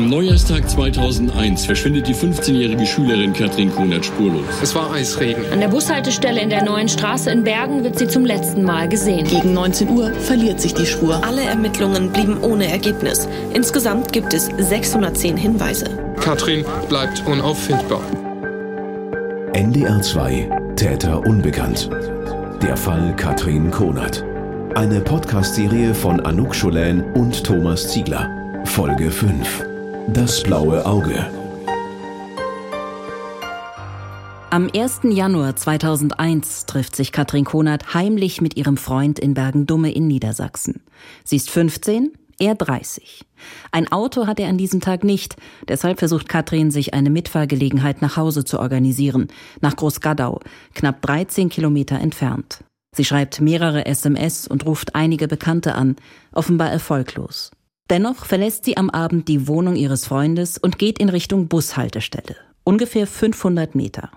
Am 0.00 0.08
Neujahrstag 0.08 0.66
2001 0.66 1.66
verschwindet 1.66 2.08
die 2.08 2.14
15-jährige 2.14 2.86
Schülerin 2.86 3.34
Katrin 3.34 3.70
Kunert 3.70 4.06
spurlos. 4.06 4.46
Es 4.62 4.74
war 4.74 4.90
Eisregen. 4.90 5.44
An 5.52 5.60
der 5.60 5.68
Bushaltestelle 5.68 6.40
in 6.40 6.48
der 6.48 6.64
neuen 6.64 6.88
Straße 6.88 7.30
in 7.30 7.44
Bergen 7.44 7.84
wird 7.84 7.98
sie 7.98 8.08
zum 8.08 8.24
letzten 8.24 8.62
Mal 8.62 8.88
gesehen. 8.88 9.26
Gegen 9.26 9.52
19 9.52 9.90
Uhr 9.90 10.10
verliert 10.14 10.58
sich 10.58 10.72
die 10.72 10.86
Spur. 10.86 11.22
Alle 11.22 11.42
Ermittlungen 11.42 12.10
blieben 12.10 12.38
ohne 12.40 12.70
Ergebnis. 12.70 13.28
Insgesamt 13.52 14.10
gibt 14.10 14.32
es 14.32 14.48
610 14.56 15.36
Hinweise. 15.36 15.84
Katrin 16.18 16.64
bleibt 16.88 17.22
unauffindbar. 17.26 18.00
NDR 19.52 20.00
2 20.00 20.48
Täter 20.76 21.20
unbekannt. 21.26 21.90
Der 22.62 22.78
Fall 22.78 23.14
Katrin 23.16 23.70
Konert. 23.70 24.24
Eine 24.76 25.02
Podcast-Serie 25.02 25.94
von 25.94 26.20
Anouk 26.20 26.54
Scholen 26.54 27.04
und 27.12 27.44
Thomas 27.44 27.88
Ziegler. 27.88 28.30
Folge 28.64 29.10
5. 29.10 29.69
Das 30.14 30.42
blaue 30.42 30.84
Auge. 30.86 31.14
Am 34.50 34.68
1. 34.74 35.00
Januar 35.04 35.54
2001 35.54 36.66
trifft 36.66 36.96
sich 36.96 37.12
Katrin 37.12 37.44
Konert 37.44 37.94
heimlich 37.94 38.40
mit 38.40 38.56
ihrem 38.56 38.76
Freund 38.76 39.18
in 39.18 39.34
Bergen-Dumme 39.34 39.92
in 39.92 40.06
Niedersachsen. 40.06 40.82
Sie 41.22 41.36
ist 41.36 41.50
15, 41.50 42.12
er 42.38 42.54
30. 42.54 43.26
Ein 43.70 43.92
Auto 43.92 44.26
hat 44.26 44.40
er 44.40 44.48
an 44.48 44.58
diesem 44.58 44.80
Tag 44.80 45.04
nicht, 45.04 45.36
deshalb 45.68 45.98
versucht 45.98 46.28
Katrin, 46.28 46.70
sich 46.70 46.94
eine 46.94 47.10
Mitfahrgelegenheit 47.10 48.00
nach 48.00 48.16
Hause 48.16 48.44
zu 48.44 48.58
organisieren, 48.58 49.28
nach 49.60 49.76
Großgadau, 49.76 50.40
knapp 50.74 51.02
13 51.02 51.50
Kilometer 51.50 52.00
entfernt. 52.00 52.64
Sie 52.96 53.04
schreibt 53.04 53.40
mehrere 53.40 53.86
SMS 53.86 54.48
und 54.48 54.66
ruft 54.66 54.94
einige 54.94 55.28
Bekannte 55.28 55.74
an, 55.74 55.96
offenbar 56.32 56.70
erfolglos. 56.70 57.52
Dennoch 57.90 58.24
verlässt 58.24 58.64
sie 58.64 58.76
am 58.76 58.88
Abend 58.88 59.26
die 59.26 59.48
Wohnung 59.48 59.74
ihres 59.74 60.06
Freundes 60.06 60.58
und 60.58 60.78
geht 60.78 61.00
in 61.00 61.08
Richtung 61.08 61.48
Bushaltestelle. 61.48 62.36
Ungefähr 62.62 63.06
500 63.06 63.74
Meter. 63.74 64.10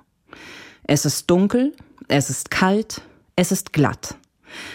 Es 0.84 1.06
ist 1.06 1.30
dunkel, 1.30 1.73
es 2.08 2.30
ist 2.30 2.52
kalt, 2.52 3.02
es 3.36 3.52
ist 3.52 3.73
glatt. 3.73 4.16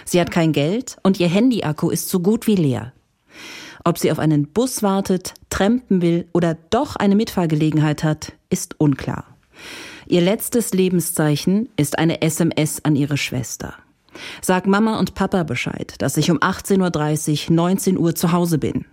Sie 0.04 0.20
hat 0.20 0.32
kein 0.32 0.52
Geld 0.52 0.96
und 1.04 1.20
ihr 1.20 1.28
Handyakku 1.28 1.90
ist 1.90 2.08
so 2.08 2.18
gut 2.18 2.48
wie 2.48 2.56
leer. 2.56 2.92
Ob 3.84 3.98
sie 3.98 4.10
auf 4.10 4.18
einen 4.18 4.48
Bus 4.48 4.82
wartet, 4.82 5.34
trampen 5.48 6.02
will 6.02 6.26
oder 6.32 6.56
doch 6.70 6.96
eine 6.96 7.14
Mitfahrgelegenheit 7.14 8.02
hat, 8.02 8.32
ist 8.50 8.80
unklar. 8.80 9.24
Ihr 10.08 10.22
letztes 10.22 10.72
Lebenszeichen 10.72 11.68
ist 11.76 11.98
eine 11.98 12.20
SMS 12.22 12.84
an 12.84 12.96
ihre 12.96 13.16
Schwester. 13.16 13.74
Sag 14.40 14.66
Mama 14.66 14.98
und 14.98 15.14
Papa 15.14 15.42
Bescheid, 15.42 15.94
dass 15.98 16.16
ich 16.16 16.30
um 16.30 16.38
18.30 16.38 17.50
Uhr, 17.50 17.56
19 17.56 17.98
Uhr 17.98 18.14
zu 18.14 18.32
Hause 18.32 18.58
bin. 18.58 18.86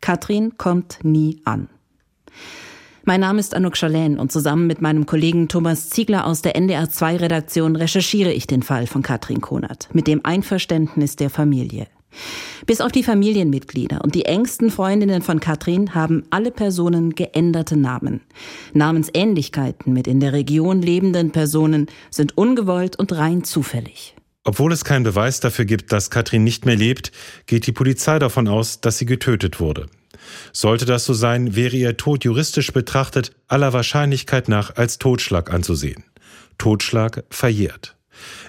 Katrin 0.00 0.56
kommt 0.58 0.98
nie 1.02 1.40
an. 1.44 1.68
Mein 3.06 3.20
Name 3.20 3.38
ist 3.38 3.54
Anouk 3.54 3.74
Chalen 3.74 4.18
und 4.18 4.32
zusammen 4.32 4.66
mit 4.66 4.80
meinem 4.80 5.04
Kollegen 5.04 5.48
Thomas 5.48 5.90
Ziegler 5.90 6.26
aus 6.26 6.40
der 6.40 6.56
NDR2-Redaktion 6.56 7.76
recherchiere 7.76 8.32
ich 8.32 8.46
den 8.46 8.62
Fall 8.62 8.86
von 8.86 9.02
Katrin 9.02 9.42
Konert 9.42 9.88
mit 9.92 10.06
dem 10.06 10.24
Einverständnis 10.24 11.16
der 11.16 11.28
Familie. 11.28 11.86
Bis 12.66 12.80
auf 12.80 12.92
die 12.92 13.02
Familienmitglieder 13.02 14.00
und 14.02 14.14
die 14.14 14.24
engsten 14.24 14.70
Freundinnen 14.70 15.20
von 15.20 15.40
Katrin 15.40 15.94
haben 15.94 16.22
alle 16.30 16.50
Personen 16.50 17.14
geänderte 17.14 17.76
Namen. 17.76 18.22
Namensähnlichkeiten 18.72 19.92
mit 19.92 20.06
in 20.06 20.20
der 20.20 20.32
Region 20.32 20.80
lebenden 20.80 21.30
Personen 21.30 21.88
sind 22.10 22.38
ungewollt 22.38 22.98
und 22.98 23.12
rein 23.12 23.44
zufällig. 23.44 24.14
Obwohl 24.44 24.72
es 24.72 24.84
keinen 24.84 25.04
Beweis 25.04 25.40
dafür 25.40 25.64
gibt, 25.64 25.90
dass 25.90 26.10
Katrin 26.10 26.44
nicht 26.44 26.66
mehr 26.66 26.76
lebt, 26.76 27.12
geht 27.46 27.66
die 27.66 27.72
Polizei 27.72 28.18
davon 28.18 28.46
aus, 28.46 28.80
dass 28.80 28.98
sie 28.98 29.06
getötet 29.06 29.58
wurde. 29.58 29.86
Sollte 30.52 30.84
das 30.84 31.04
so 31.04 31.14
sein, 31.14 31.56
wäre 31.56 31.76
ihr 31.76 31.96
Tod 31.96 32.24
juristisch 32.24 32.72
betrachtet 32.72 33.32
aller 33.48 33.72
Wahrscheinlichkeit 33.72 34.48
nach 34.48 34.76
als 34.76 34.98
Totschlag 34.98 35.52
anzusehen. 35.52 36.04
Totschlag 36.58 37.24
verjährt. 37.30 37.96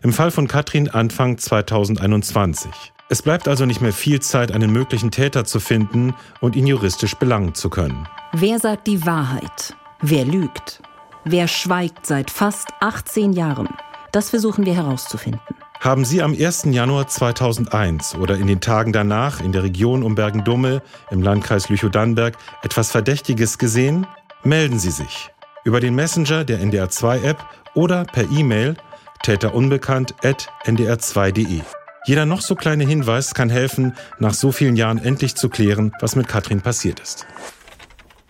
Im 0.03 0.13
Fall 0.13 0.31
von 0.31 0.47
Katrin 0.47 0.89
Anfang 0.89 1.37
2021. 1.37 2.71
Es 3.09 3.21
bleibt 3.21 3.47
also 3.47 3.65
nicht 3.65 3.81
mehr 3.81 3.93
viel 3.93 4.19
Zeit, 4.19 4.51
einen 4.51 4.71
möglichen 4.71 5.11
Täter 5.11 5.45
zu 5.45 5.59
finden 5.59 6.13
und 6.41 6.55
ihn 6.55 6.67
juristisch 6.67 7.15
belangen 7.15 7.53
zu 7.55 7.69
können. 7.69 8.07
Wer 8.33 8.59
sagt 8.59 8.87
die 8.87 9.05
Wahrheit? 9.05 9.75
Wer 10.01 10.25
lügt? 10.25 10.81
Wer 11.23 11.47
schweigt 11.47 12.05
seit 12.05 12.31
fast 12.31 12.67
18 12.81 13.33
Jahren? 13.33 13.69
Das 14.11 14.29
versuchen 14.29 14.65
wir 14.65 14.75
herauszufinden. 14.75 15.41
Haben 15.79 16.05
Sie 16.05 16.21
am 16.21 16.33
1. 16.33 16.65
Januar 16.71 17.07
2001 17.07 18.15
oder 18.15 18.37
in 18.37 18.47
den 18.47 18.61
Tagen 18.61 18.91
danach 18.91 19.41
in 19.41 19.51
der 19.51 19.63
Region 19.63 20.03
um 20.03 20.15
Bergen-Dumme 20.15 20.81
im 21.11 21.21
Landkreis 21.21 21.69
Lüchow-Dannenberg 21.69 22.37
etwas 22.63 22.91
Verdächtiges 22.91 23.57
gesehen? 23.57 24.07
Melden 24.43 24.79
Sie 24.79 24.91
sich 24.91 25.29
über 25.63 25.79
den 25.79 25.95
Messenger 25.95 26.43
der 26.43 26.59
NDR2-App 26.61 27.37
oder 27.73 28.03
per 28.05 28.29
E-Mail 28.31 28.75
täterunbekannt.ndr2.de. 29.23 31.61
Jeder 32.05 32.25
noch 32.27 32.41
so 32.41 32.53
kleine 32.55 32.85
Hinweis 32.85 33.33
kann 33.33 33.49
helfen, 33.49 33.95
nach 34.19 34.35
so 34.35 34.51
vielen 34.51 34.75
Jahren 34.75 34.99
endlich 34.99 35.33
zu 35.35 35.49
klären, 35.49 35.91
was 35.99 36.15
mit 36.15 36.27
Katrin 36.27 36.61
passiert 36.61 36.99
ist. 36.99 37.25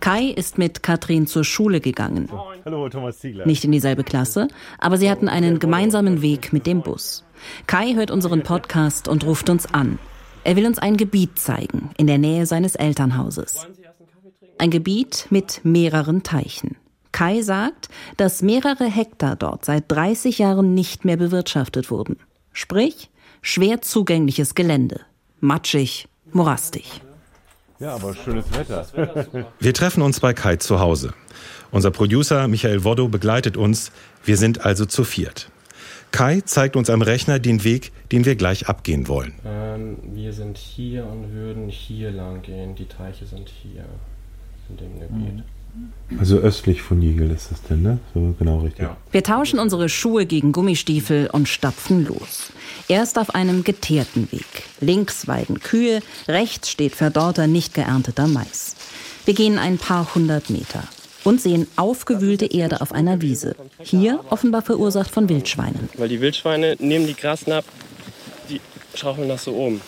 Kai 0.00 0.28
ist 0.28 0.56
mit 0.56 0.82
Katrin 0.82 1.26
zur 1.26 1.44
Schule 1.44 1.80
gegangen. 1.80 2.30
Hallo, 2.64 2.88
Thomas 2.88 3.18
Ziegler. 3.18 3.44
Nicht 3.44 3.64
in 3.64 3.72
dieselbe 3.72 4.04
Klasse, 4.04 4.48
aber 4.78 4.96
sie 4.96 5.10
hatten 5.10 5.28
einen 5.28 5.58
gemeinsamen 5.58 6.22
Weg 6.22 6.54
mit 6.54 6.66
dem 6.66 6.80
Bus. 6.80 7.25
Kai 7.66 7.94
hört 7.94 8.10
unseren 8.10 8.42
Podcast 8.42 9.08
und 9.08 9.24
ruft 9.24 9.50
uns 9.50 9.72
an. 9.72 9.98
Er 10.44 10.56
will 10.56 10.66
uns 10.66 10.78
ein 10.78 10.96
Gebiet 10.96 11.38
zeigen, 11.38 11.90
in 11.96 12.06
der 12.06 12.18
Nähe 12.18 12.46
seines 12.46 12.76
Elternhauses. 12.76 13.66
Ein 14.58 14.70
Gebiet 14.70 15.26
mit 15.30 15.60
mehreren 15.64 16.22
Teichen. 16.22 16.76
Kai 17.12 17.42
sagt, 17.42 17.88
dass 18.16 18.42
mehrere 18.42 18.84
Hektar 18.84 19.36
dort 19.36 19.64
seit 19.64 19.90
30 19.90 20.38
Jahren 20.38 20.74
nicht 20.74 21.04
mehr 21.04 21.16
bewirtschaftet 21.16 21.90
wurden. 21.90 22.18
Sprich, 22.52 23.10
schwer 23.42 23.80
zugängliches 23.80 24.54
Gelände. 24.54 25.00
Matschig, 25.40 26.08
morastig. 26.32 27.00
Ja, 27.78 27.94
aber 27.94 28.14
schönes 28.14 28.44
Wetter. 28.52 28.86
Wir 29.58 29.74
treffen 29.74 30.02
uns 30.02 30.20
bei 30.20 30.32
Kai 30.32 30.56
zu 30.56 30.80
Hause. 30.80 31.12
Unser 31.70 31.90
Producer 31.90 32.48
Michael 32.48 32.84
Woddo 32.84 33.08
begleitet 33.08 33.56
uns. 33.56 33.92
Wir 34.24 34.36
sind 34.36 34.64
also 34.64 34.86
zu 34.86 35.04
viert. 35.04 35.50
Kai 36.16 36.40
zeigt 36.40 36.76
uns 36.76 36.88
am 36.88 37.02
Rechner 37.02 37.38
den 37.38 37.62
Weg, 37.62 37.92
den 38.10 38.24
wir 38.24 38.36
gleich 38.36 38.70
abgehen 38.70 39.06
wollen. 39.06 39.34
Ähm, 39.44 39.98
wir 40.14 40.32
sind 40.32 40.56
hier 40.56 41.04
und 41.04 41.34
würden 41.34 41.68
hier 41.68 42.10
lang 42.10 42.40
gehen. 42.40 42.74
Die 42.74 42.86
Teiche 42.86 43.26
sind 43.26 43.50
hier 43.50 43.84
in 44.70 44.78
dem 44.78 44.98
Gebiet. 44.98 45.44
Also 46.18 46.38
östlich 46.38 46.80
von 46.80 47.02
Jegel 47.02 47.30
ist 47.30 47.50
das 47.50 47.60
denn, 47.64 47.82
ne? 47.82 47.98
So 48.14 48.34
genau 48.38 48.60
richtig. 48.60 48.84
Ja. 48.84 48.96
Wir 49.10 49.22
tauschen 49.22 49.58
unsere 49.58 49.90
Schuhe 49.90 50.24
gegen 50.24 50.52
Gummistiefel 50.52 51.28
und 51.30 51.50
stapfen 51.50 52.06
los. 52.06 52.50
Erst 52.88 53.18
auf 53.18 53.34
einem 53.34 53.62
geteerten 53.62 54.32
Weg. 54.32 54.46
Links 54.80 55.28
weiden 55.28 55.60
Kühe, 55.60 56.00
rechts 56.28 56.70
steht 56.70 56.94
verdorrter, 56.94 57.46
nicht 57.46 57.74
geernteter 57.74 58.26
Mais. 58.26 58.74
Wir 59.26 59.34
gehen 59.34 59.58
ein 59.58 59.76
paar 59.76 60.14
hundert 60.14 60.48
Meter 60.48 60.84
und 61.26 61.40
sehen 61.40 61.66
aufgewühlte 61.74 62.46
Erde 62.46 62.80
auf 62.80 62.92
einer 62.92 63.20
Wiese. 63.20 63.56
Hier 63.82 64.20
offenbar 64.30 64.62
verursacht 64.62 65.10
von 65.10 65.28
Wildschweinen. 65.28 65.88
Weil 65.96 66.08
die 66.08 66.20
Wildschweine 66.20 66.76
nehmen 66.78 67.06
die 67.06 67.14
Grasen 67.14 67.52
ab, 67.52 67.64
die 68.48 68.60
schaufeln 68.94 69.28
das 69.28 69.42
so 69.42 69.52
um. 69.52 69.80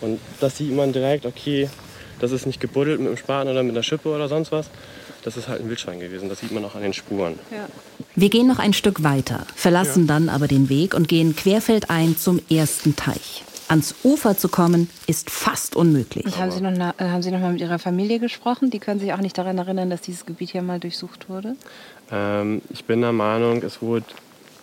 Und 0.00 0.18
das 0.40 0.56
sieht 0.56 0.74
man 0.74 0.92
direkt, 0.92 1.24
okay, 1.24 1.70
das 2.18 2.32
ist 2.32 2.46
nicht 2.46 2.60
gebuddelt 2.60 2.98
mit 2.98 3.08
dem 3.08 3.16
Spaten 3.16 3.48
oder 3.48 3.62
mit 3.62 3.74
einer 3.74 3.84
Schippe 3.84 4.08
oder 4.08 4.28
sonst 4.28 4.50
was. 4.50 4.68
Das 5.22 5.36
ist 5.36 5.46
halt 5.46 5.60
ein 5.60 5.68
Wildschwein 5.68 6.00
gewesen. 6.00 6.28
Das 6.28 6.40
sieht 6.40 6.50
man 6.50 6.64
auch 6.64 6.74
an 6.74 6.82
den 6.82 6.92
Spuren. 6.92 7.38
Wir 8.16 8.28
gehen 8.28 8.48
noch 8.48 8.58
ein 8.58 8.72
Stück 8.72 9.04
weiter, 9.04 9.46
verlassen 9.54 10.08
dann 10.08 10.28
aber 10.28 10.48
den 10.48 10.68
Weg 10.68 10.94
und 10.94 11.06
gehen 11.06 11.36
querfeldein 11.36 12.16
zum 12.16 12.40
ersten 12.50 12.96
Teich. 12.96 13.44
Ans 13.68 13.94
Ufer 14.04 14.36
zu 14.36 14.48
kommen, 14.48 14.88
ist 15.06 15.30
fast 15.30 15.76
unmöglich. 15.76 16.24
Und 16.24 16.38
haben 16.38 16.50
Sie, 16.50 16.60
noch 16.60 16.72
na, 16.76 16.94
haben 16.98 17.22
Sie 17.22 17.30
noch 17.30 17.40
mal 17.40 17.52
mit 17.52 17.60
Ihrer 17.60 17.78
Familie 17.78 18.18
gesprochen? 18.18 18.70
Die 18.70 18.78
können 18.78 19.00
sich 19.00 19.12
auch 19.12 19.18
nicht 19.18 19.36
daran 19.36 19.58
erinnern, 19.58 19.90
dass 19.90 20.00
dieses 20.02 20.26
Gebiet 20.26 20.50
hier 20.50 20.62
mal 20.62 20.78
durchsucht 20.78 21.28
wurde? 21.28 21.56
Ähm, 22.10 22.62
ich 22.70 22.84
bin 22.84 23.00
der 23.00 23.12
Meinung, 23.12 23.62
es 23.62 23.82
wurde 23.82 24.04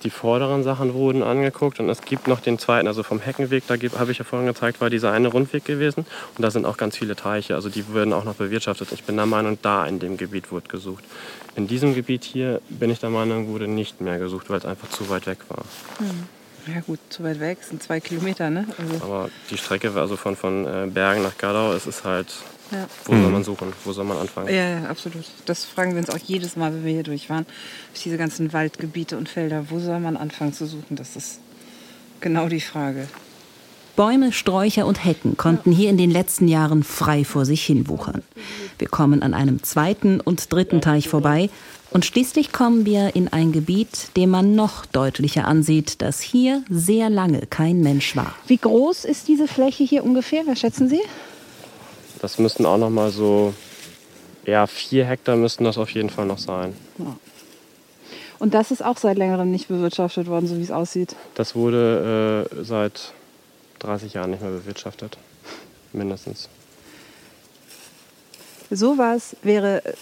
die 0.04 0.10
vorderen 0.10 0.64
Sachen 0.64 0.94
wurden 0.94 1.24
angeguckt 1.24 1.80
und 1.80 1.90
es 1.90 2.02
gibt 2.02 2.28
noch 2.28 2.42
den 2.42 2.60
zweiten, 2.60 2.88
also 2.88 3.04
vom 3.04 3.20
Heckenweg, 3.20 3.64
da 3.68 3.76
habe 3.98 4.12
ich 4.12 4.18
ja 4.18 4.26
vorhin 4.26 4.48
gezeigt, 4.48 4.82
war 4.82 4.90
dieser 4.90 5.12
eine 5.12 5.30
Rundweg 5.30 5.66
gewesen 5.66 6.06
und 6.36 6.42
da 6.42 6.52
sind 6.52 6.66
auch 6.66 6.78
ganz 6.78 6.98
viele 6.98 7.16
Teiche, 7.16 7.56
also 7.56 7.70
die 7.70 7.88
würden 7.88 8.14
auch 8.14 8.26
noch 8.26 8.36
bewirtschaftet. 8.36 8.92
Ich 8.92 9.04
bin 9.04 9.16
der 9.16 9.26
Meinung, 9.26 9.58
da 9.62 9.86
in 9.86 10.00
dem 10.00 10.18
Gebiet 10.18 10.52
wurde 10.52 10.68
gesucht. 10.68 11.04
In 11.56 11.68
diesem 11.68 11.96
Gebiet 11.96 12.24
hier 12.24 12.62
bin 12.70 12.90
ich 12.90 13.00
der 13.00 13.10
Meinung, 13.10 13.48
wurde 13.48 13.68
nicht 13.68 14.02
mehr 14.02 14.20
gesucht, 14.20 14.50
weil 14.50 14.58
es 14.58 14.66
einfach 14.66 14.90
zu 14.90 15.10
weit 15.10 15.28
weg 15.28 15.40
war. 15.50 15.64
Ja 16.68 16.80
gut, 16.82 17.00
zu 17.10 17.24
weit 17.24 17.40
weg, 17.40 17.58
sind 17.62 17.84
zwei 17.84 18.00
Kilometer, 18.00 18.50
ne? 18.50 18.66
Also, 18.78 19.04
Aber 19.04 19.30
die 19.50 19.58
Strecke 19.58 19.92
also 19.96 20.16
von, 20.16 20.36
von 20.36 20.66
äh, 20.66 20.88
Bergen 20.88 21.22
nach 21.22 21.38
Gadau, 21.38 21.74
es 21.74 21.88
ist 21.88 22.06
halt, 22.06 22.34
ja. 22.72 22.88
wo 23.06 23.14
soll 23.14 23.32
man 23.32 23.44
suchen, 23.44 23.74
wo 23.84 23.92
soll 23.92 24.06
man 24.06 24.18
anfangen? 24.18 24.48
Ja, 24.48 24.80
ja, 24.80 24.86
absolut. 24.86 25.26
Das 25.46 25.66
fragen 25.66 25.92
wir 25.92 26.00
uns 26.00 26.10
auch 26.10 26.18
jedes 26.18 26.56
Mal, 26.56 26.74
wenn 26.74 26.86
wir 26.86 26.94
hier 26.94 27.04
durchfahren. 27.04 27.46
Durch 27.92 28.04
diese 28.04 28.18
ganzen 28.18 28.54
Waldgebiete 28.54 29.18
und 29.18 29.28
Felder. 29.28 29.66
Wo 29.70 29.80
soll 29.80 30.00
man 30.00 30.16
anfangen 30.16 30.54
zu 30.54 30.66
suchen? 30.66 30.96
Das 30.96 31.16
ist 31.16 31.40
genau 32.22 32.48
die 32.48 32.62
Frage. 32.62 33.08
Bäume, 33.96 34.32
Sträucher 34.32 34.88
und 34.88 35.06
Hecken 35.06 35.38
konnten 35.38 35.72
hier 35.72 35.92
in 35.92 35.98
den 35.98 36.10
letzten 36.10 36.48
Jahren 36.48 36.84
frei 36.84 37.24
vor 37.24 37.46
sich 37.46 37.64
hin 37.64 37.88
wuchern. 37.88 38.24
Wir 38.80 38.88
kommen 38.88 39.22
an 39.22 39.36
einem 39.36 39.62
zweiten 39.62 40.20
und 40.20 40.52
dritten 40.52 40.82
Teich 40.82 41.08
vorbei 41.10 41.52
und 41.94 42.06
schließlich 42.06 42.52
kommen 42.52 42.86
wir 42.86 43.16
in 43.16 43.28
ein 43.28 43.52
Gebiet, 43.52 44.16
dem 44.18 44.32
man 44.32 44.56
noch 44.56 44.86
deutlicher 44.86 45.46
ansieht, 45.46 46.02
dass 46.02 46.22
hier 46.22 46.64
sehr 46.70 47.10
lange 47.10 47.46
kein 47.46 47.82
Mensch 47.82 48.16
war. 48.16 48.34
Wie 48.48 48.58
groß 48.58 49.06
ist 49.06 49.28
diese 49.28 49.48
Fläche 49.48 49.84
hier 49.84 50.04
ungefähr? 50.04 50.42
Was 50.48 50.60
schätzen 50.60 50.90
Sie? 50.90 51.02
Das 52.20 52.40
müssten 52.40 52.66
auch 52.66 52.78
noch 52.78 52.90
mal 52.90 53.12
so, 53.12 53.54
ja, 54.46 54.66
vier 54.66 55.06
Hektar 55.06 55.36
müssten 55.36 55.66
das 55.66 55.78
auf 55.78 55.92
jeden 55.92 56.10
Fall 56.10 56.26
noch 56.26 56.40
sein. 56.40 56.74
Ja. 56.98 57.16
Und 58.40 58.54
das 58.54 58.72
ist 58.72 58.84
auch 58.84 58.98
seit 58.98 59.18
längerem 59.18 59.52
nicht 59.52 59.68
bewirtschaftet 59.68 60.28
worden, 60.28 60.48
so 60.48 60.58
wie 60.58 60.64
es 60.64 60.72
aussieht. 60.72 61.16
Das 61.36 61.56
wurde 61.56 62.50
äh, 62.52 62.64
seit 62.64 63.14
30 63.80 64.14
Jahren 64.14 64.32
nicht 64.32 64.42
mehr 64.42 64.52
bewirtschaftet. 64.52 65.18
Mindestens. 65.94 66.50
Sowas 68.72 69.36
wäre 69.44 69.86
äh, 69.86 69.94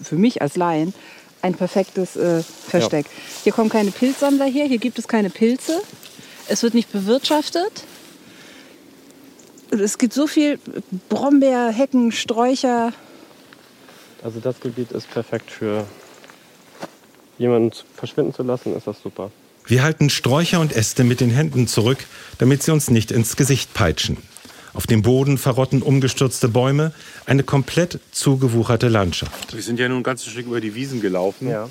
für 0.00 0.16
mich 0.16 0.42
als 0.42 0.56
Laien 0.56 0.94
ein 1.42 1.54
perfektes 1.54 2.16
äh, 2.16 2.42
Versteck. 2.42 3.06
Ja. 3.06 3.12
Hier 3.44 3.52
kommen 3.52 3.68
keine 3.68 3.90
Pilzsammler 3.90 4.46
her, 4.46 4.66
hier 4.66 4.78
gibt 4.78 4.98
es 4.98 5.08
keine 5.08 5.28
Pilze. 5.28 5.82
Es 6.48 6.62
wird 6.62 6.74
nicht 6.74 6.92
bewirtschaftet. 6.92 7.84
Es 9.70 9.98
gibt 9.98 10.12
so 10.12 10.26
viel 10.26 10.58
Brombeer, 11.08 11.70
Hecken, 11.70 12.12
Sträucher. 12.12 12.92
Also 14.22 14.38
das 14.38 14.60
Gebiet 14.60 14.92
ist 14.92 15.10
perfekt 15.10 15.50
für 15.50 15.86
jemanden 17.38 17.72
verschwinden 17.96 18.34
zu 18.34 18.42
lassen, 18.42 18.76
ist 18.76 18.86
das 18.86 19.02
super. 19.02 19.30
Wir 19.66 19.82
halten 19.82 20.10
Sträucher 20.10 20.60
und 20.60 20.74
Äste 20.74 21.04
mit 21.04 21.20
den 21.20 21.30
Händen 21.30 21.66
zurück, 21.66 21.98
damit 22.38 22.62
sie 22.62 22.72
uns 22.72 22.90
nicht 22.90 23.10
ins 23.10 23.36
Gesicht 23.36 23.72
peitschen. 23.74 24.18
Auf 24.74 24.86
dem 24.86 25.02
Boden 25.02 25.36
verrotten 25.38 25.82
umgestürzte 25.82 26.48
Bäume, 26.48 26.92
eine 27.26 27.42
komplett 27.42 27.98
zugewucherte 28.10 28.88
Landschaft. 28.88 29.54
Wir 29.54 29.62
sind 29.62 29.78
ja 29.78 29.88
nun 29.88 29.98
ein 29.98 30.02
ganzes 30.02 30.28
Stück 30.32 30.46
über 30.46 30.60
die 30.60 30.74
Wiesen 30.74 31.00
gelaufen. 31.00 31.48
Ja. 31.48 31.68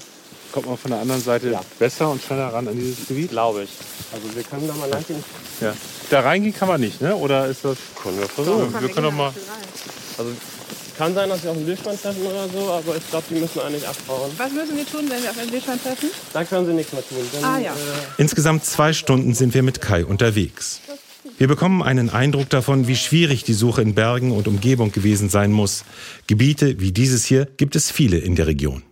Kommt 0.51 0.67
man 0.67 0.77
von 0.77 0.91
der 0.91 0.99
anderen 0.99 1.21
Seite 1.21 1.49
ja. 1.49 1.61
besser 1.79 2.09
und 2.09 2.21
schneller 2.21 2.47
ran 2.47 2.67
an 2.67 2.75
dieses 2.75 3.07
Gebiet? 3.07 3.31
Glaube 3.31 3.63
ich. 3.63 3.69
Also 4.13 4.35
wir 4.35 4.43
können 4.43 4.67
da 4.67 4.73
mal 4.73 4.89
lang 4.89 5.03
gehen. 5.07 5.23
Ja. 5.61 5.73
Da 6.09 6.19
reingehen 6.19 6.53
kann 6.53 6.67
man 6.67 6.81
nicht, 6.81 7.01
ne? 7.01 7.15
Oder 7.15 7.47
ist 7.47 7.63
das... 7.63 7.77
Können 8.03 8.19
wir 8.19 8.27
versuchen. 8.27 8.73
wir 8.79 8.89
können 8.89 9.05
doch 9.05 9.13
mal... 9.13 9.33
Also 10.17 10.31
kann 10.97 11.15
sein, 11.15 11.29
dass 11.29 11.41
sie 11.41 11.47
auf 11.47 11.57
den 11.57 11.65
Wildschwein 11.65 11.99
treffen 11.99 12.21
oder 12.21 12.47
so, 12.49 12.69
aber 12.69 12.95
ich 12.95 13.09
glaube, 13.09 13.25
die 13.29 13.35
müssen 13.35 13.59
eigentlich 13.61 13.87
abbauen. 13.87 14.29
Was 14.37 14.51
müssen 14.51 14.77
wir 14.77 14.85
tun, 14.85 15.09
wenn 15.09 15.23
wir 15.23 15.31
auf 15.31 15.39
einen 15.39 15.51
Wildschwein 15.51 15.81
treffen? 15.81 16.09
Da 16.33 16.43
können 16.43 16.67
sie 16.67 16.73
nichts 16.73 16.93
mehr 16.93 17.07
tun. 17.07 17.17
Dann, 17.33 17.43
ah, 17.43 17.57
ja. 17.57 17.71
Äh 17.71 18.21
Insgesamt 18.21 18.65
zwei 18.65 18.93
Stunden 18.93 19.33
sind 19.33 19.53
wir 19.53 19.63
mit 19.63 19.81
Kai 19.81 20.05
unterwegs. 20.05 20.81
Wir 21.41 21.47
bekommen 21.47 21.81
einen 21.81 22.11
Eindruck 22.11 22.51
davon, 22.51 22.87
wie 22.87 22.95
schwierig 22.95 23.43
die 23.43 23.53
Suche 23.53 23.81
in 23.81 23.95
Bergen 23.95 24.31
und 24.31 24.47
Umgebung 24.47 24.91
gewesen 24.91 25.27
sein 25.27 25.51
muss. 25.51 25.85
Gebiete 26.27 26.79
wie 26.79 26.91
dieses 26.91 27.25
hier 27.25 27.47
gibt 27.57 27.75
es 27.75 27.89
viele 27.89 28.19
in 28.19 28.35
der 28.35 28.45
Region. 28.45 28.83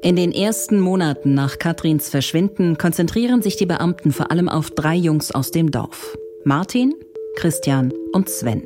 In 0.00 0.14
den 0.14 0.30
ersten 0.30 0.78
Monaten 0.78 1.34
nach 1.34 1.58
Katrins 1.58 2.08
Verschwinden 2.08 2.78
konzentrieren 2.78 3.42
sich 3.42 3.56
die 3.56 3.66
Beamten 3.66 4.12
vor 4.12 4.30
allem 4.30 4.48
auf 4.48 4.70
drei 4.70 4.94
Jungs 4.94 5.32
aus 5.32 5.50
dem 5.50 5.72
Dorf. 5.72 6.16
Martin, 6.44 6.94
Christian 7.34 7.92
und 8.12 8.28
Sven. 8.28 8.62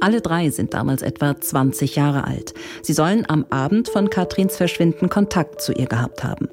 Alle 0.00 0.20
drei 0.20 0.50
sind 0.50 0.74
damals 0.74 1.02
etwa 1.02 1.40
20 1.40 1.96
Jahre 1.96 2.24
alt. 2.24 2.54
Sie 2.82 2.92
sollen 2.92 3.24
am 3.28 3.46
Abend 3.50 3.88
von 3.88 4.10
Katrins 4.10 4.56
Verschwinden 4.56 5.08
Kontakt 5.08 5.60
zu 5.60 5.72
ihr 5.72 5.86
gehabt 5.86 6.24
haben. 6.24 6.48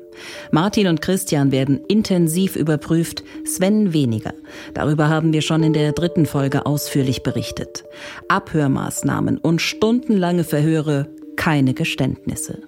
Martin 0.52 0.88
und 0.88 1.02
Christian 1.02 1.52
werden 1.52 1.82
intensiv 1.88 2.56
überprüft, 2.56 3.24
Sven 3.46 3.94
weniger. 3.94 4.34
Darüber 4.74 5.10
haben 5.10 5.34
wir 5.34 5.42
schon 5.42 5.64
in 5.64 5.74
der 5.74 5.92
dritten 5.92 6.26
Folge 6.26 6.66
ausführlich 6.66 7.24
berichtet. 7.24 7.84
Abhörmaßnahmen 8.28 9.38
und 9.38 9.62
stundenlange 9.62 10.44
Verhöre, 10.44 11.08
keine 11.36 11.74
Geständnisse. 11.74 12.60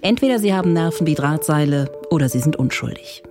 Entweder 0.00 0.38
sie 0.38 0.54
haben 0.54 0.72
Nerven 0.72 1.06
wie 1.06 1.14
Drahtseile 1.14 1.90
oder 2.10 2.28
sie 2.28 2.40
sind 2.40 2.56
unschuldig. 2.56 3.22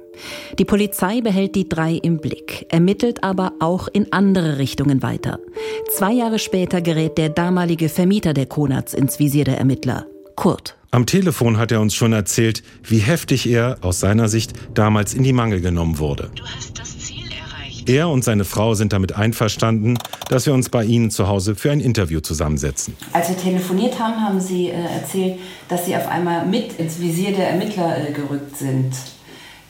Die 0.58 0.66
Polizei 0.66 1.22
behält 1.22 1.56
die 1.56 1.70
drei 1.70 1.94
im 1.94 2.20
Blick, 2.20 2.66
ermittelt 2.70 3.24
aber 3.24 3.54
auch 3.60 3.88
in 3.88 4.12
andere 4.12 4.58
Richtungen 4.58 5.02
weiter. 5.02 5.40
Zwei 5.96 6.14
Jahre 6.14 6.40
später 6.40 6.82
gerät 6.82 7.18
der 7.18 7.30
damalige 7.30 7.90
Vermieter 7.90 8.34
der 8.34 8.46
Konats 8.46 8.94
ins 8.94 9.20
Visier 9.20 9.44
der 9.44 9.58
Ermittler, 9.58 10.06
Kurt. 10.36 10.76
Am 10.92 11.06
Telefon 11.06 11.58
hat 11.58 11.72
er 11.72 11.82
uns 11.82 11.94
schon 11.94 12.14
erzählt, 12.14 12.64
wie 12.84 12.98
heftig 12.98 13.48
er 13.48 13.78
aus 13.82 14.00
seiner 14.00 14.28
Sicht 14.28 14.54
damals 14.74 15.14
in 15.14 15.22
die 15.22 15.34
Mangel 15.34 15.62
genommen 15.62 16.00
wurde. 16.00 16.32
Du 16.36 16.44
hast 16.44 16.80
das 16.80 16.98
Ziel 16.98 17.26
erreicht. 17.26 17.88
Er 17.88 18.10
und 18.10 18.24
seine 18.24 18.44
Frau 18.44 18.74
sind 18.74 18.92
damit 18.92 19.16
einverstanden, 19.16 20.00
dass 20.30 20.48
wir 20.48 20.54
uns 20.54 20.70
bei 20.70 20.84
ihnen 20.84 21.12
zu 21.12 21.28
Hause 21.28 21.56
für 21.56 21.72
ein 21.72 21.80
Interview 21.80 22.22
zusammensetzen. 22.22 22.96
Als 23.14 23.30
wir 23.30 23.38
telefoniert 23.38 24.00
haben, 24.00 24.20
haben 24.20 24.40
sie 24.40 24.70
äh, 24.70 24.82
erzählt, 24.82 25.40
dass 25.68 25.86
sie 25.86 25.96
auf 25.96 26.08
einmal 26.08 26.48
mit 26.48 26.80
ins 26.80 27.00
Visier 27.00 27.34
der 27.34 27.50
Ermittler 27.52 28.10
äh, 28.10 28.12
gerückt 28.12 28.58
sind. 28.58 28.92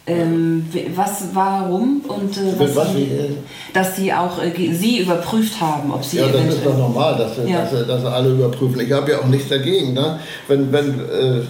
Ähm, 0.08 0.66
was, 0.96 1.26
warum 1.34 2.02
und 2.08 2.36
äh, 2.36 2.58
was 2.58 2.76
was 2.76 2.94
sie, 2.94 3.04
äh, 3.04 3.30
dass 3.74 3.96
sie 3.96 4.12
auch 4.12 4.42
äh, 4.42 4.74
sie 4.74 5.00
überprüft 5.00 5.62
haben, 5.62 5.92
ob 5.94 6.04
sie 6.04 6.18
ja, 6.18 6.28
das 6.28 6.56
ist 6.56 6.66
doch 6.66 6.78
normal, 6.78 7.16
dass, 7.16 7.38
ja. 7.48 7.62
dass, 7.62 7.86
dass, 7.86 8.06
alle 8.06 8.32
überprüfen. 8.32 8.80
Ich 8.80 8.92
habe 8.92 9.12
ja 9.12 9.20
auch 9.20 9.28
nichts 9.28 9.50
dagegen, 9.50 9.94
ne? 9.94 10.20
wenn 10.48 10.72
wenn 10.72 11.00
äh, 11.00 11.42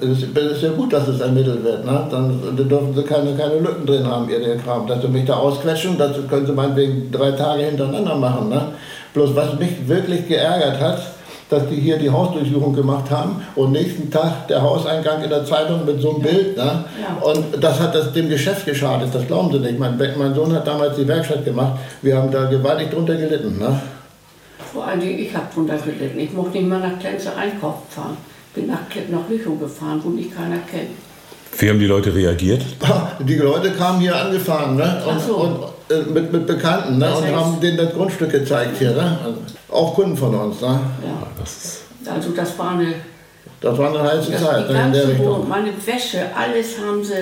es 0.00 0.22
ist 0.22 0.62
ja 0.62 0.70
gut, 0.70 0.92
dass 0.92 1.08
es 1.08 1.20
ermittelt 1.20 1.64
wird. 1.64 1.84
Ne? 1.84 2.06
Dann, 2.10 2.40
dann 2.56 2.68
dürfen 2.68 2.94
sie 2.94 3.02
keine, 3.02 3.34
keine 3.34 3.58
Lücken 3.58 3.86
drin 3.86 4.06
haben, 4.06 4.28
ihr 4.28 4.40
der 4.40 4.56
Kram. 4.56 4.86
Dass 4.86 5.02
sie 5.02 5.08
mich 5.08 5.24
da 5.24 5.34
ausquetschen, 5.34 5.98
das 5.98 6.12
können 6.28 6.46
sie 6.46 6.52
meinetwegen 6.52 7.10
drei 7.10 7.32
Tage 7.32 7.64
hintereinander 7.64 8.16
machen. 8.16 8.48
Ne? 8.48 8.62
Bloß 9.14 9.34
was 9.34 9.58
mich 9.58 9.88
wirklich 9.88 10.28
geärgert 10.28 10.80
hat, 10.80 11.00
dass 11.50 11.68
die 11.68 11.76
hier 11.76 11.98
die 11.98 12.08
Hausdurchsuchung 12.08 12.74
gemacht 12.74 13.10
haben 13.10 13.42
und 13.56 13.72
nächsten 13.72 14.10
Tag 14.10 14.48
der 14.48 14.62
Hauseingang 14.62 15.22
in 15.22 15.30
der 15.30 15.44
Zeitung 15.44 15.84
mit 15.84 16.00
so 16.00 16.14
einem 16.14 16.22
Bild. 16.22 16.56
Ne? 16.56 16.84
Ja. 17.00 17.22
Und 17.22 17.62
das 17.62 17.80
hat 17.80 17.94
das 17.94 18.12
dem 18.12 18.28
Geschäft 18.28 18.64
geschadet, 18.64 19.08
das 19.12 19.26
glauben 19.26 19.52
Sie 19.52 19.58
nicht. 19.58 19.78
Mein, 19.78 19.98
mein 20.16 20.34
Sohn 20.34 20.52
hat 20.54 20.66
damals 20.66 20.96
die 20.96 21.06
Werkstatt 21.06 21.44
gemacht. 21.44 21.78
Wir 22.02 22.16
haben 22.16 22.30
da 22.30 22.44
gewaltig 22.44 22.90
drunter 22.90 23.16
gelitten. 23.16 23.58
Ne? 23.58 23.80
Vor 24.72 24.86
allem 24.86 25.00
ich 25.02 25.34
habe 25.34 25.46
drunter 25.52 25.76
gelitten. 25.78 26.18
Ich 26.18 26.32
mochte 26.32 26.58
nicht 26.58 26.68
mal 26.68 26.78
nach 26.78 26.98
Klenze 26.98 27.34
einkaufen 27.36 27.82
fahren. 27.90 28.16
Bin 28.54 28.68
nach, 28.68 28.80
nach 29.10 29.28
Lüchow 29.28 29.58
gefahren, 29.58 30.00
wo 30.02 30.08
mich 30.08 30.34
keiner 30.34 30.58
kennt. 30.70 30.90
Wie 31.58 31.68
haben 31.68 31.80
die 31.80 31.86
Leute 31.86 32.14
reagiert? 32.14 32.62
Die 33.20 33.34
Leute 33.34 33.72
kamen 33.72 34.00
hier 34.00 34.16
angefahren 34.16 34.76
ne? 34.76 35.02
und, 35.06 35.20
so. 35.20 35.36
und 35.36 35.79
mit, 36.12 36.32
mit 36.32 36.46
Bekannten 36.46 36.98
ne? 36.98 37.14
und 37.14 37.36
haben 37.36 37.60
denen 37.60 37.76
das 37.76 37.92
Grundstück 37.92 38.30
gezeigt 38.30 38.78
hier. 38.78 38.92
Ne? 38.92 39.18
Also 39.24 39.38
auch 39.70 39.94
Kunden 39.94 40.16
von 40.16 40.34
uns. 40.34 40.60
Ne? 40.60 40.80
Ja. 41.04 42.12
Also 42.12 42.30
das 42.30 42.58
war 42.58 42.70
eine... 42.72 42.94
Das 43.60 43.76
war 43.76 43.90
eine 43.90 44.02
heiße 44.02 44.32
Zeit. 44.36 44.70
Die 44.70 44.72
ganze 44.72 45.06
ne, 45.06 45.18
Wohnung, 45.18 45.46
meine 45.46 45.70
Wäsche, 45.86 46.26
alles 46.34 46.78
haben 46.78 47.04
sie 47.04 47.14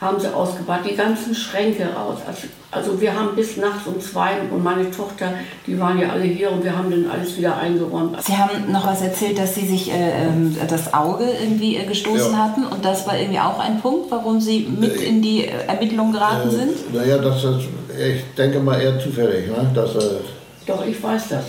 haben 0.00 0.18
sie 0.18 0.34
ausgebaut, 0.34 0.78
die 0.88 0.96
ganzen 0.96 1.34
Schränke 1.34 1.84
raus. 1.84 2.18
Also, 2.26 2.48
also, 2.70 3.00
wir 3.00 3.12
haben 3.12 3.34
bis 3.36 3.56
nachts 3.56 3.86
um 3.86 4.00
zwei 4.00 4.40
und 4.50 4.62
meine 4.62 4.90
Tochter, 4.90 5.34
die 5.66 5.78
waren 5.78 5.98
ja 5.98 6.10
alle 6.10 6.22
hier 6.22 6.50
und 6.50 6.64
wir 6.64 6.76
haben 6.76 6.90
dann 6.90 7.10
alles 7.10 7.36
wieder 7.36 7.58
eingeräumt. 7.58 8.16
Sie 8.22 8.36
haben 8.36 8.72
noch 8.72 8.86
was 8.86 9.02
erzählt, 9.02 9.38
dass 9.38 9.54
Sie 9.56 9.66
sich 9.66 9.92
äh, 9.92 10.24
ähm, 10.24 10.56
das 10.68 10.94
Auge 10.94 11.24
irgendwie 11.42 11.76
äh, 11.76 11.84
gestoßen 11.84 12.32
ja. 12.32 12.38
hatten 12.38 12.64
und 12.64 12.84
das 12.84 13.06
war 13.06 13.18
irgendwie 13.18 13.40
auch 13.40 13.58
ein 13.58 13.80
Punkt, 13.80 14.10
warum 14.10 14.40
Sie 14.40 14.68
mit 14.78 15.02
äh, 15.02 15.04
in 15.04 15.20
die 15.20 15.46
Ermittlungen 15.46 16.12
geraten 16.12 16.48
äh, 16.48 16.52
sind? 16.52 16.94
Naja, 16.94 17.18
das 17.18 17.44
ist, 17.44 17.68
ich 18.00 18.24
denke 18.36 18.58
mal 18.60 18.80
eher 18.80 18.98
zufällig. 18.98 19.46
Ne? 19.48 19.70
Dass, 19.74 19.94
äh 19.96 20.18
Doch, 20.66 20.84
ich 20.86 21.02
weiß 21.02 21.28
das. 21.28 21.44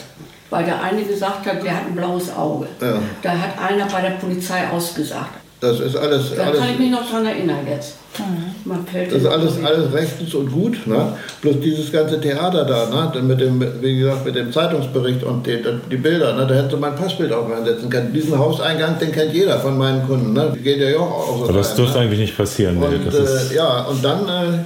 Weil 0.50 0.65
der 0.65 0.84
eine 0.84 1.03
gesagt 1.03 1.46
hat, 1.46 1.63
der 1.63 1.77
hat 1.77 1.88
ein 1.88 1.96
blaues 1.96 2.34
Auge. 2.36 2.67
Ja. 2.81 2.96
Da 3.22 3.31
hat 3.31 3.72
einer 3.72 3.86
bei 3.86 4.01
der 4.01 4.12
Polizei 4.12 4.67
ausgesagt. 4.70 5.41
Das 5.62 5.79
ist 5.79 5.96
alles. 5.96 6.36
Da 6.36 6.43
alles, 6.43 6.60
kann 6.60 6.70
ich 6.72 6.79
mich 6.79 6.91
noch 6.91 7.08
dran 7.10 7.25
erinnern 7.25 7.60
jetzt. 7.70 7.93
Mhm. 8.17 8.74
Das 8.93 9.22
ist 9.22 9.27
alles, 9.27 9.63
alles 9.63 9.93
rechtens 9.93 10.34
und 10.34 10.51
gut. 10.51 10.86
Ne? 10.86 11.13
Bloß 11.41 11.55
dieses 11.63 11.91
ganze 11.91 12.20
Theater 12.20 12.65
da, 12.65 13.12
ne? 13.13 13.22
mit 13.22 13.39
dem, 13.39 13.63
wie 13.81 14.00
gesagt, 14.00 14.25
mit 14.25 14.36
dem 14.36 14.51
Zeitungsbericht 14.51 15.24
und 15.24 15.46
die, 15.46 15.60
die 15.89 15.98
Bilder, 15.98 16.34
ne? 16.36 16.48
da 16.48 16.55
hätte 16.55 16.77
mein 16.77 16.96
Passbild 16.96 17.31
auch 17.31 17.50
reinsetzen 17.50 17.89
können. 17.89 18.12
Diesen 18.12 18.38
Hauseingang, 18.38 18.98
den 19.00 19.12
kennt 19.12 19.34
jeder 19.34 19.60
von 19.60 19.77
meinen 19.77 20.05
Kunden. 20.08 20.34
Ne? 20.34 20.51
Geht 20.62 20.79
ja 20.79 20.98
auch 20.98 21.29
aus. 21.29 21.50
Aber 21.50 21.60
das 21.60 21.75
dürfte 21.75 22.00
ne? 22.00 22.03
eigentlich 22.05 22.20
nicht 22.20 22.36
passieren. 22.36 22.77
Und, 22.77 23.13
äh, 23.13 23.55
ja, 23.55 23.84
und 23.84 24.03
dann 24.03 24.27
äh, 24.27 24.58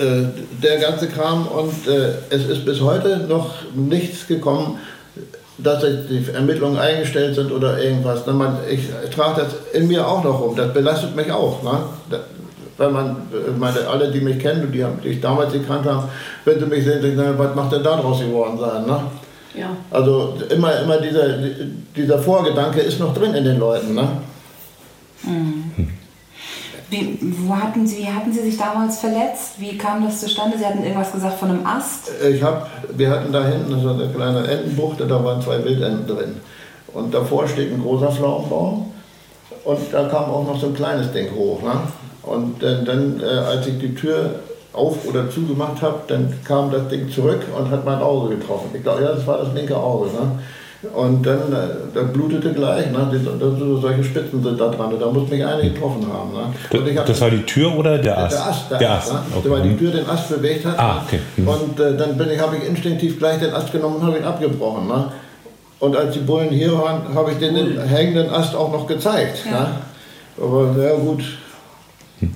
äh, 0.00 0.24
der 0.62 0.78
ganze 0.78 1.08
Kram 1.08 1.46
und 1.46 1.86
äh, 1.86 2.14
es 2.30 2.46
ist 2.46 2.64
bis 2.64 2.80
heute 2.80 3.18
noch 3.28 3.54
nichts 3.74 4.26
gekommen 4.26 4.78
dass 5.62 5.82
die 5.82 6.24
Ermittlungen 6.32 6.78
eingestellt 6.78 7.34
sind 7.34 7.52
oder 7.52 7.82
irgendwas. 7.82 8.20
Ich 8.70 8.88
trage 9.14 9.42
das 9.42 9.54
in 9.72 9.88
mir 9.88 10.06
auch 10.06 10.24
noch 10.24 10.40
rum. 10.40 10.56
Das 10.56 10.72
belastet 10.72 11.14
mich 11.14 11.30
auch. 11.30 11.62
Ne? 11.62 11.80
Weil 12.76 12.90
man, 12.90 13.16
meine, 13.58 13.86
alle, 13.86 14.10
die 14.10 14.20
mich 14.20 14.38
kennen 14.38 14.64
und 14.64 14.72
die, 14.72 14.84
die 15.04 15.08
ich 15.08 15.20
damals 15.20 15.52
gekannt 15.52 15.86
haben, 15.86 16.08
wenn 16.44 16.58
sie 16.58 16.66
mich 16.66 16.84
sehen, 16.84 17.02
denken, 17.02 17.34
was 17.36 17.54
macht 17.54 17.72
denn 17.72 17.82
da 17.82 17.96
draus 17.96 18.20
geworden 18.20 18.58
sein? 18.58 18.86
Ne? 18.86 19.02
Ja. 19.54 19.76
Also 19.90 20.38
immer, 20.48 20.80
immer 20.80 20.98
dieser, 20.98 21.28
dieser 21.94 22.18
Vorgedanke 22.18 22.80
ist 22.80 22.98
noch 22.98 23.12
drin 23.12 23.34
in 23.34 23.44
den 23.44 23.58
Leuten. 23.58 23.94
Ne? 23.94 24.08
Mhm. 25.24 25.88
Wie, 26.90 27.18
wo 27.20 27.54
hatten 27.54 27.86
Sie, 27.86 27.98
wie 27.98 28.08
hatten 28.08 28.32
Sie 28.32 28.40
sich 28.40 28.58
damals 28.58 28.98
verletzt? 28.98 29.54
Wie 29.58 29.78
kam 29.78 30.04
das 30.04 30.20
zustande? 30.20 30.58
Sie 30.58 30.66
hatten 30.66 30.82
irgendwas 30.82 31.12
gesagt 31.12 31.38
von 31.38 31.50
einem 31.50 31.64
Ast? 31.64 32.10
Ich 32.28 32.42
hab, 32.42 32.68
wir 32.96 33.10
hatten 33.10 33.32
da 33.32 33.44
hinten 33.44 33.80
so 33.80 33.90
eine 33.90 34.08
kleine 34.08 34.46
Entenbucht 34.46 35.00
da 35.00 35.24
waren 35.24 35.40
zwei 35.40 35.64
Wildenten 35.64 36.06
drin. 36.06 36.40
Und 36.92 37.14
davor 37.14 37.46
steht 37.46 37.72
ein 37.72 37.80
großer 37.80 38.10
Pflaumenbaum 38.10 38.92
und 39.64 39.78
da 39.92 40.08
kam 40.08 40.24
auch 40.24 40.44
noch 40.44 40.60
so 40.60 40.66
ein 40.66 40.74
kleines 40.74 41.12
Ding 41.12 41.32
hoch. 41.32 41.62
Ne? 41.62 41.72
Und 42.24 42.60
dann, 42.60 42.84
dann 42.84 43.20
äh, 43.20 43.24
als 43.24 43.66
ich 43.68 43.78
die 43.78 43.94
Tür 43.94 44.40
auf- 44.72 45.06
oder 45.06 45.30
zugemacht 45.30 45.80
habe, 45.82 46.00
dann 46.08 46.32
kam 46.44 46.72
das 46.72 46.88
Ding 46.88 47.08
zurück 47.10 47.42
und 47.56 47.70
hat 47.70 47.84
mein 47.84 48.00
Auge 48.00 48.36
getroffen. 48.36 48.70
Ich 48.74 48.82
glaube, 48.82 49.02
ja, 49.02 49.12
das 49.12 49.26
war 49.26 49.38
das 49.38 49.54
linke 49.54 49.76
Auge. 49.76 50.06
Ne? 50.06 50.38
Und 50.82 51.26
dann, 51.26 51.52
äh, 51.52 51.66
dann 51.92 52.10
blutete 52.10 52.54
gleich, 52.54 52.90
ne? 52.90 53.10
Die, 53.12 53.80
solche 53.80 54.02
Spitzen 54.02 54.42
sind 54.42 54.58
da 54.58 54.68
dran. 54.68 54.94
Da 54.98 55.06
muss 55.10 55.28
mich 55.28 55.44
eine 55.44 55.70
getroffen 55.70 56.06
haben. 56.10 56.32
Ne? 56.32 56.96
Hab, 56.98 57.06
das 57.06 57.20
war 57.20 57.28
die 57.28 57.42
Tür 57.42 57.76
oder 57.76 57.98
der 57.98 58.16
Ast? 58.16 58.32
Der 58.32 58.46
Ast, 58.46 58.70
der, 58.70 58.78
der 58.78 58.90
Ast, 58.92 59.12
Ast. 59.12 59.30
Ne? 59.30 59.36
Okay. 59.36 59.50
weil 59.50 59.62
die 59.62 59.76
Tür 59.76 59.90
den 59.90 60.08
Ast 60.08 60.30
bewegt 60.30 60.64
hat. 60.64 60.78
Ah, 60.78 61.02
okay. 61.04 61.20
Mhm. 61.36 61.48
Und 61.48 61.80
äh, 61.80 61.96
dann 61.98 62.18
habe 62.40 62.56
ich 62.56 62.66
instinktiv 62.66 63.18
gleich 63.18 63.38
den 63.40 63.52
Ast 63.52 63.70
genommen 63.72 63.96
und 63.96 64.04
habe 64.04 64.16
ihn 64.16 64.24
abgebrochen. 64.24 64.88
Ne? 64.88 65.12
Und 65.80 65.96
als 65.96 66.14
die 66.14 66.20
Bullen 66.20 66.48
hier 66.48 66.72
waren, 66.72 67.14
habe 67.14 67.32
ich 67.32 67.38
den, 67.38 67.54
den 67.54 67.78
hängenden 67.82 68.30
Ast 68.30 68.54
auch 68.54 68.72
noch 68.72 68.86
gezeigt. 68.86 69.44
Ja. 69.44 69.60
Ne? 69.60 69.66
Aber 70.40 70.82
ja 70.82 70.94
gut. 70.94 71.24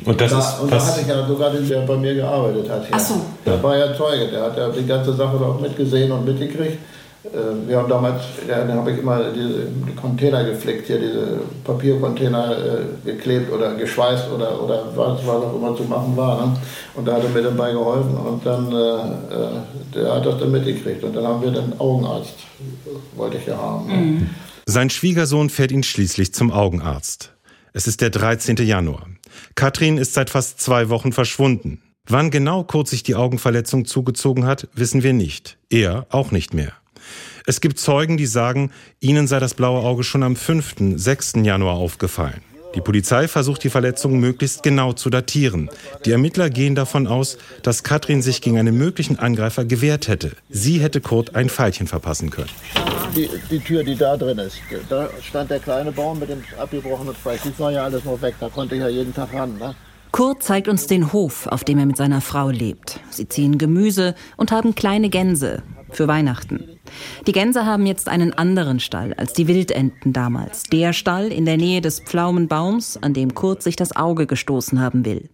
Und 0.04 0.20
das 0.20 0.30
da, 0.30 0.38
ist 0.38 0.60
und 0.60 0.70
da 0.70 0.86
hatte 0.86 1.00
ich 1.00 1.06
ja 1.06 1.26
sogar 1.26 1.50
den, 1.50 1.66
der 1.66 1.80
bei 1.80 1.96
mir 1.96 2.14
gearbeitet 2.14 2.68
hat. 2.68 2.86
Hier. 2.86 2.94
Ach 2.94 3.00
so. 3.00 3.14
Der 3.46 3.62
war 3.62 3.76
ja 3.76 3.94
Zeuge, 3.94 4.28
der 4.28 4.42
hat 4.42 4.56
ja 4.56 4.68
die 4.68 4.86
ganze 4.86 5.14
Sache 5.14 5.36
auch 5.36 5.60
mitgesehen 5.60 6.12
und 6.12 6.26
mitgekriegt. 6.26 6.78
Wir 7.66 7.78
haben 7.78 7.88
damals, 7.88 8.22
ja, 8.46 8.64
da 8.64 8.74
habe 8.74 8.92
ich 8.92 8.98
immer 8.98 9.32
diese 9.32 9.68
Container 9.98 10.44
geflickt, 10.44 10.86
hier 10.86 10.98
diese 10.98 11.40
Papiercontainer 11.64 12.56
äh, 12.58 13.06
geklebt 13.06 13.50
oder 13.50 13.74
geschweißt 13.74 14.30
oder, 14.30 14.62
oder 14.62 14.92
was, 14.94 15.26
was 15.26 15.42
auch 15.42 15.56
immer 15.56 15.74
zu 15.74 15.84
machen 15.84 16.14
war. 16.16 16.46
Ne? 16.46 16.56
Und 16.94 17.08
da 17.08 17.14
hat 17.14 17.24
er 17.24 17.30
mir 17.30 17.42
dabei 17.42 17.72
geholfen 17.72 18.14
und 18.14 18.44
dann, 18.44 18.70
äh, 18.70 19.94
der 19.94 20.14
hat 20.14 20.26
das 20.26 20.38
dann 20.38 20.50
mitgekriegt. 20.50 21.02
Und 21.02 21.16
dann 21.16 21.26
haben 21.26 21.42
wir 21.42 21.50
den 21.50 21.80
Augenarzt, 21.80 22.34
wollte 23.16 23.38
ich 23.38 23.46
ja 23.46 23.56
haben. 23.56 23.86
Ne? 23.86 23.96
Mhm. 23.96 24.30
Sein 24.66 24.90
Schwiegersohn 24.90 25.48
fährt 25.48 25.72
ihn 25.72 25.82
schließlich 25.82 26.34
zum 26.34 26.52
Augenarzt. 26.52 27.32
Es 27.72 27.86
ist 27.86 28.02
der 28.02 28.10
13. 28.10 28.56
Januar. 28.56 29.06
Katrin 29.54 29.96
ist 29.96 30.12
seit 30.12 30.30
fast 30.30 30.60
zwei 30.60 30.90
Wochen 30.90 31.12
verschwunden. 31.12 31.80
Wann 32.06 32.30
genau 32.30 32.64
Kurt 32.64 32.88
sich 32.88 33.02
die 33.02 33.14
Augenverletzung 33.14 33.86
zugezogen 33.86 34.44
hat, 34.44 34.68
wissen 34.74 35.02
wir 35.02 35.14
nicht. 35.14 35.56
Er 35.70 36.06
auch 36.10 36.30
nicht 36.30 36.52
mehr. 36.52 36.72
Es 37.46 37.60
gibt 37.60 37.78
Zeugen, 37.78 38.16
die 38.16 38.24
sagen, 38.24 38.70
ihnen 39.00 39.26
sei 39.26 39.38
das 39.38 39.52
blaue 39.52 39.82
Auge 39.82 40.02
schon 40.02 40.22
am 40.22 40.34
5., 40.34 40.96
6. 40.96 41.34
Januar 41.42 41.74
aufgefallen. 41.74 42.40
Die 42.74 42.80
Polizei 42.80 43.28
versucht 43.28 43.62
die 43.64 43.70
Verletzung 43.70 44.18
möglichst 44.18 44.62
genau 44.62 44.94
zu 44.94 45.10
datieren. 45.10 45.68
Die 46.06 46.10
Ermittler 46.10 46.48
gehen 46.48 46.74
davon 46.74 47.06
aus, 47.06 47.36
dass 47.62 47.82
Katrin 47.82 48.22
sich 48.22 48.40
gegen 48.40 48.58
einen 48.58 48.76
möglichen 48.78 49.18
Angreifer 49.18 49.66
gewehrt 49.66 50.08
hätte. 50.08 50.32
Sie 50.48 50.80
hätte 50.80 51.02
Kurt 51.02 51.36
ein 51.36 51.50
Pfeilchen 51.50 51.86
verpassen 51.86 52.30
können. 52.30 52.50
Die, 53.14 53.28
die 53.50 53.60
Tür, 53.60 53.84
die 53.84 53.94
da 53.94 54.16
drin 54.16 54.38
ist, 54.38 54.56
da 54.88 55.10
stand 55.22 55.50
der 55.50 55.60
kleine 55.60 55.92
Baum 55.92 56.18
mit 56.18 56.30
dem 56.30 56.42
abgebrochenen 56.58 57.14
Zweig. 57.22 57.40
Das 57.44 57.58
war 57.60 57.70
ja 57.70 57.84
alles 57.84 58.04
noch 58.04 58.20
weg, 58.22 58.36
da 58.40 58.48
konnte 58.48 58.74
ich 58.74 58.80
ja 58.80 58.88
jeden 58.88 59.14
Tag 59.14 59.34
ran. 59.34 59.58
Ne? 59.58 59.74
Kurt 60.14 60.44
zeigt 60.44 60.68
uns 60.68 60.86
den 60.86 61.12
Hof, 61.12 61.48
auf 61.48 61.64
dem 61.64 61.76
er 61.76 61.86
mit 61.86 61.96
seiner 61.96 62.20
Frau 62.20 62.48
lebt. 62.48 63.00
Sie 63.10 63.28
ziehen 63.28 63.58
Gemüse 63.58 64.14
und 64.36 64.52
haben 64.52 64.76
kleine 64.76 65.08
Gänse 65.08 65.64
für 65.90 66.06
Weihnachten. 66.06 66.78
Die 67.26 67.32
Gänse 67.32 67.66
haben 67.66 67.84
jetzt 67.84 68.08
einen 68.08 68.32
anderen 68.32 68.78
Stall 68.78 69.14
als 69.14 69.32
die 69.32 69.48
Wildenten 69.48 70.12
damals. 70.12 70.62
Der 70.70 70.92
Stall 70.92 71.32
in 71.32 71.46
der 71.46 71.56
Nähe 71.56 71.80
des 71.80 71.98
Pflaumenbaums, 71.98 72.96
an 72.96 73.12
dem 73.12 73.34
Kurt 73.34 73.64
sich 73.64 73.74
das 73.74 73.96
Auge 73.96 74.28
gestoßen 74.28 74.78
haben 74.78 75.04
will. 75.04 75.30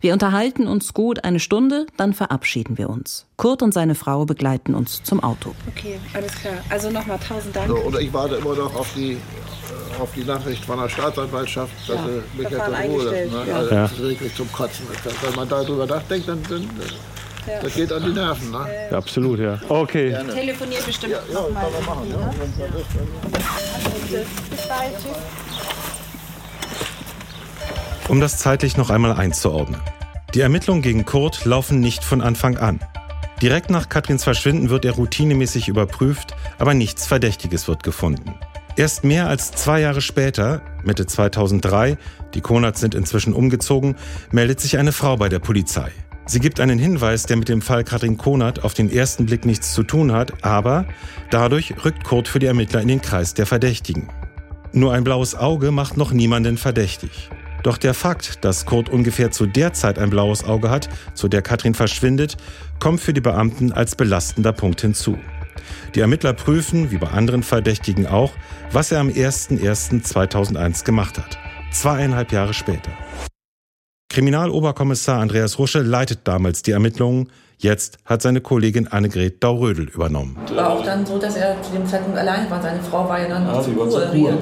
Wir 0.00 0.14
unterhalten 0.14 0.68
uns 0.68 0.94
gut 0.94 1.22
eine 1.22 1.38
Stunde, 1.38 1.84
dann 1.98 2.14
verabschieden 2.14 2.78
wir 2.78 2.88
uns. 2.88 3.26
Kurt 3.36 3.62
und 3.62 3.74
seine 3.74 3.94
Frau 3.94 4.24
begleiten 4.24 4.74
uns 4.74 5.02
zum 5.02 5.22
Auto. 5.22 5.54
Okay, 5.68 6.00
alles 6.14 6.34
klar. 6.36 6.54
Also 6.70 6.90
nochmal 6.90 7.18
tausend 7.18 7.54
Dank. 7.54 7.68
So, 7.68 7.76
oder 7.76 8.00
ich 8.00 8.10
warte 8.14 8.36
immer 8.36 8.54
noch 8.54 8.74
auf 8.74 8.90
die, 8.96 9.18
auf 10.00 10.10
die 10.14 10.24
Nachricht 10.24 10.64
von 10.64 10.78
der 10.80 10.88
Staatsanwaltschaft, 10.88 11.72
dass 11.88 11.96
Ja, 11.96 12.04
sie 12.04 12.22
mich 12.42 12.50
jetzt 12.50 12.66
in 12.68 12.74
Ruhe 12.90 13.04
lassen. 13.04 13.30
Ne? 13.30 13.44
ja. 13.48 13.56
Also, 13.56 13.74
Ja. 13.74 13.82
Das 13.82 13.92
ist 13.92 14.00
wirklich 14.02 14.34
zum 14.34 14.50
Kotzen. 14.52 14.86
Wenn 15.22 15.34
man 15.34 15.48
darüber 15.48 15.86
nachdenkt, 15.86 16.28
dann, 16.28 16.42
dann 16.48 16.62
Ja. 17.46 17.60
das 17.62 17.74
geht 17.74 17.92
an 17.92 18.02
die 18.04 18.12
Nerven. 18.12 18.50
Ne? 18.50 18.66
Ja, 18.90 18.96
absolut, 18.98 19.38
ja. 19.38 19.60
Okay. 19.68 20.16
Telefoniert 20.34 20.84
bestimmt 20.86 21.12
Ja, 21.12 21.18
ja, 21.28 21.34
nochmal. 21.40 21.64
kann 21.64 21.72
man 21.72 21.84
machen. 21.84 22.10
Ja. 22.18 22.32
Bis 24.50 24.68
bald. 24.68 24.92
Tschüss. 25.02 25.16
Um 28.08 28.20
das 28.20 28.38
zeitlich 28.38 28.76
noch 28.76 28.90
einmal 28.90 29.12
einzuordnen. 29.12 29.80
Die 30.34 30.40
Ermittlungen 30.40 30.82
gegen 30.82 31.04
Kurt 31.04 31.44
laufen 31.44 31.80
nicht 31.80 32.04
von 32.04 32.20
Anfang 32.20 32.58
an. 32.58 32.80
Direkt 33.40 33.70
nach 33.70 33.88
Katrins 33.88 34.24
Verschwinden 34.24 34.70
wird 34.70 34.84
er 34.84 34.92
routinemäßig 34.92 35.68
überprüft, 35.68 36.34
aber 36.58 36.74
nichts 36.74 37.06
Verdächtiges 37.06 37.68
wird 37.68 37.82
gefunden. 37.82 38.34
Erst 38.76 39.04
mehr 39.04 39.28
als 39.28 39.52
zwei 39.52 39.80
Jahre 39.80 40.00
später, 40.00 40.60
Mitte 40.82 41.06
2003, 41.06 41.96
die 42.34 42.40
Konats 42.40 42.80
sind 42.80 42.96
inzwischen 42.96 43.32
umgezogen, 43.32 43.94
meldet 44.32 44.58
sich 44.58 44.78
eine 44.78 44.90
Frau 44.90 45.16
bei 45.16 45.28
der 45.28 45.38
Polizei. 45.38 45.92
Sie 46.26 46.40
gibt 46.40 46.58
einen 46.58 46.80
Hinweis, 46.80 47.26
der 47.26 47.36
mit 47.36 47.48
dem 47.48 47.62
Fall 47.62 47.84
Katrin 47.84 48.16
Konat 48.16 48.64
auf 48.64 48.74
den 48.74 48.90
ersten 48.90 49.26
Blick 49.26 49.44
nichts 49.44 49.74
zu 49.74 49.84
tun 49.84 50.10
hat, 50.10 50.42
aber 50.44 50.86
dadurch 51.30 51.72
rückt 51.84 52.02
Kurt 52.02 52.26
für 52.26 52.40
die 52.40 52.46
Ermittler 52.46 52.80
in 52.80 52.88
den 52.88 53.00
Kreis 53.00 53.34
der 53.34 53.46
Verdächtigen. 53.46 54.08
Nur 54.72 54.92
ein 54.92 55.04
blaues 55.04 55.36
Auge 55.36 55.70
macht 55.70 55.96
noch 55.96 56.10
niemanden 56.10 56.56
verdächtig. 56.56 57.30
Doch 57.62 57.78
der 57.78 57.94
Fakt, 57.94 58.44
dass 58.44 58.66
Kurt 58.66 58.88
ungefähr 58.88 59.30
zu 59.30 59.46
der 59.46 59.72
Zeit 59.72 60.00
ein 60.00 60.10
blaues 60.10 60.42
Auge 60.42 60.70
hat, 60.70 60.88
zu 61.14 61.28
der 61.28 61.42
Katrin 61.42 61.74
verschwindet, 61.74 62.36
kommt 62.80 63.00
für 63.00 63.12
die 63.12 63.20
Beamten 63.20 63.70
als 63.70 63.94
belastender 63.94 64.52
Punkt 64.52 64.80
hinzu. 64.80 65.16
Die 65.94 66.00
Ermittler 66.00 66.32
prüfen, 66.32 66.90
wie 66.90 66.98
bei 66.98 67.08
anderen 67.08 67.42
Verdächtigen 67.42 68.06
auch, 68.06 68.32
was 68.72 68.92
er 68.92 69.00
am 69.00 69.08
01.01.2001 69.08 70.84
gemacht 70.84 71.18
hat. 71.18 71.38
Zweieinhalb 71.70 72.32
Jahre 72.32 72.54
später. 72.54 72.90
Kriminaloberkommissar 74.10 75.20
Andreas 75.20 75.58
Rusche 75.58 75.80
leitet 75.80 76.20
damals 76.24 76.62
die 76.62 76.70
Ermittlungen. 76.70 77.30
Jetzt 77.58 77.98
hat 78.04 78.20
seine 78.22 78.40
Kollegin 78.40 78.88
Annegret 78.88 79.42
Daurödel 79.42 79.88
übernommen. 79.88 80.36
War 80.54 80.70
auch 80.70 80.84
dann 80.84 81.06
so, 81.06 81.18
dass 81.18 81.36
er 81.36 81.60
zu 81.62 81.72
dem 81.72 81.86
Zeitpunkt 81.86 82.18
allein 82.18 82.48
war. 82.50 82.60
Seine 82.60 82.80
Frau 82.82 83.08
war 83.08 83.20
ja 83.20 83.28
dann 83.28 83.46
Ja, 83.46 83.52
noch 83.54 83.62
zur 83.64 83.76
war 83.76 83.88
zur. 83.90 84.00
Ne? 84.12 84.18
ja. 84.20 84.34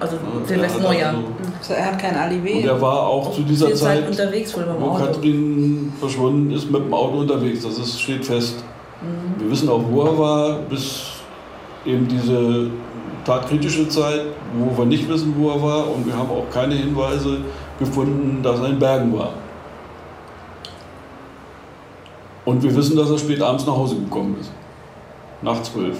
Also 0.00 0.16
Ja, 0.16 0.46
Silvester 0.46 0.80
Neujahr. 0.80 1.14
also- 1.14 1.28
So, 1.62 1.72
er 1.74 1.86
hat 1.86 1.98
kein 1.98 2.14
Alibi. 2.16 2.52
Und 2.54 2.64
er 2.66 2.80
war 2.80 3.00
auch 3.06 3.34
zu 3.34 3.42
dieser 3.42 3.68
Zeit 3.68 3.78
Zeit, 3.78 4.08
unterwegs 4.08 4.54
wohl 4.56 4.64
beim 4.64 4.80
wo 4.80 4.90
Auto. 4.90 5.04
Katrin 5.06 5.92
verschwunden 5.98 6.50
ist, 6.50 6.70
mit 6.70 6.82
dem 6.84 6.92
Auto 6.92 7.18
unterwegs. 7.18 7.62
Das 7.62 7.78
ist, 7.78 8.00
steht 8.00 8.24
fest. 8.24 8.62
Mhm. 9.04 9.42
Wir 9.42 9.50
wissen 9.50 9.68
auch, 9.68 9.82
wo 9.90 10.02
er 10.02 10.18
war, 10.18 10.58
bis 10.68 11.02
eben 11.84 12.08
diese 12.08 12.70
tatkritische 13.24 13.88
Zeit, 13.88 14.22
wo 14.58 14.76
wir 14.76 14.86
nicht 14.86 15.08
wissen, 15.08 15.34
wo 15.36 15.50
er 15.50 15.62
war. 15.62 15.90
Und 15.90 16.06
wir 16.06 16.16
haben 16.16 16.30
auch 16.30 16.48
keine 16.52 16.74
Hinweise 16.74 17.38
gefunden, 17.78 18.42
dass 18.42 18.60
er 18.60 18.68
in 18.70 18.78
Bergen 18.78 19.16
war. 19.16 19.30
Und 22.44 22.62
wir 22.62 22.74
wissen, 22.76 22.96
dass 22.96 23.10
er 23.10 23.18
spät 23.18 23.40
abends 23.40 23.66
nach 23.66 23.76
Hause 23.76 23.96
gekommen 23.96 24.36
ist. 24.40 24.50
Nach 25.42 25.62
zwölf. 25.62 25.96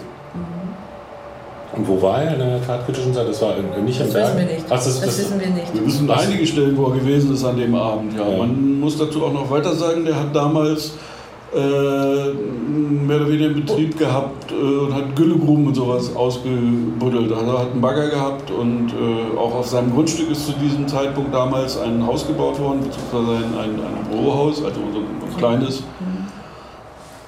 Und 1.77 1.89
wo 1.89 2.01
war 2.01 2.23
er 2.23 2.35
in 2.35 2.39
der 2.39 2.65
tatkritischen 2.65 3.13
Zeit? 3.13 3.29
Das 3.29 3.43
war 3.43 3.57
nicht 3.57 4.01
Das 4.01 4.15
wissen 4.15 4.37
wir 4.37 4.45
nicht. 4.45 4.65
Ach, 4.67 4.71
das, 4.71 4.85
das, 4.85 5.01
das, 5.01 5.19
wissen 5.19 5.41
wir 5.41 5.49
nicht. 5.49 5.75
Wir 5.75 5.87
wissen 5.87 6.11
einige 6.11 6.47
Stellen, 6.47 6.77
wo 6.77 6.87
er 6.87 6.99
gewesen 6.99 7.33
ist 7.35 7.45
an 7.45 7.57
dem 7.57 7.75
Abend. 7.75 8.15
Ja, 8.17 8.25
Man 8.25 8.79
muss 8.79 8.97
dazu 8.97 9.25
auch 9.25 9.33
noch 9.33 9.51
weiter 9.51 9.75
sagen, 9.75 10.05
der 10.05 10.15
hat 10.15 10.35
damals 10.37 10.89
äh, 10.89 11.14
mehr 11.57 13.17
oder 13.17 13.29
weniger 13.29 13.47
einen 13.47 13.55
Betrieb 13.55 13.99
gehabt 13.99 14.51
äh, 14.51 14.55
und 14.55 14.95
hat 14.95 15.15
Güllegruben 15.15 15.69
und 15.69 15.75
sowas 15.75 16.15
ausgebuddelt. 16.15 17.33
Also 17.33 17.59
hat 17.59 17.71
einen 17.71 17.81
Bagger 17.81 18.09
gehabt 18.09 18.51
und 18.51 18.93
äh, 18.93 19.37
auch 19.39 19.55
auf 19.55 19.67
seinem 19.67 19.93
Grundstück 19.93 20.31
ist 20.31 20.47
zu 20.47 20.53
diesem 20.53 20.89
Zeitpunkt 20.89 21.33
damals 21.33 21.79
ein 21.79 22.05
Haus 22.05 22.27
gebaut 22.27 22.59
worden, 22.59 22.81
beziehungsweise 22.83 23.37
ein, 23.37 23.59
ein, 23.59 23.71
ein 23.81 24.11
Bürohaus, 24.11 24.65
also 24.65 24.81
so 24.93 24.99
ein, 24.99 25.31
ein 25.31 25.37
kleines. 25.37 25.83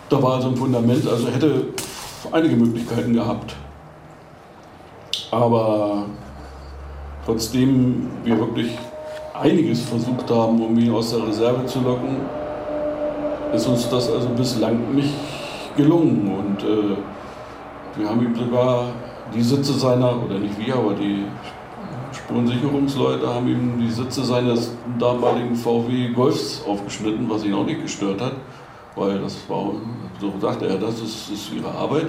Da 0.09 0.23
war 0.23 0.35
also 0.35 0.49
ein 0.49 0.57
Fundament, 0.57 1.07
also 1.09 1.29
hätte 1.29 1.67
einige 2.33 2.57
Möglichkeiten 2.57 3.13
gehabt. 3.13 3.55
Aber 5.31 6.07
trotzdem 7.25 8.09
wir 8.25 8.39
wirklich 8.39 8.71
einiges 9.35 9.83
versucht 9.83 10.31
haben, 10.31 10.61
um 10.63 10.79
ihn 10.79 10.93
aus 10.93 11.11
der 11.11 11.27
Reserve 11.27 11.67
zu 11.67 11.81
locken, 11.81 12.17
ist 13.57 13.67
uns 13.67 13.89
das 13.89 14.11
also 14.11 14.29
bislang 14.29 14.95
nicht 14.95 15.15
gelungen. 15.77 16.33
Und 16.39 16.63
äh, 16.63 16.97
wir 17.99 18.09
haben 18.09 18.23
ihm 18.25 18.35
sogar 18.35 18.89
die 19.35 19.43
Sitze 19.43 19.73
seiner, 19.73 20.23
oder 20.23 20.39
nicht 20.39 20.59
wir, 20.59 20.77
aber 20.77 20.95
die 20.95 21.25
Spurensicherungsleute 22.13 23.27
haben 23.27 23.49
ihm 23.49 23.79
die 23.81 23.91
Sitze 23.91 24.25
seines 24.25 24.73
damaligen 24.99 25.55
VW 25.55 26.13
Golfs 26.13 26.63
aufgeschnitten, 26.67 27.29
was 27.29 27.45
ihn 27.45 27.55
auch 27.55 27.67
nicht 27.67 27.83
gestört 27.83 28.21
hat, 28.21 28.33
weil 28.95 29.19
das 29.19 29.37
war, 29.49 29.73
so 30.21 30.33
sagte 30.41 30.67
er, 30.67 30.79
das 30.79 31.01
ist, 31.01 31.31
ist 31.31 31.53
ihre 31.55 31.71
Arbeit. 31.71 32.07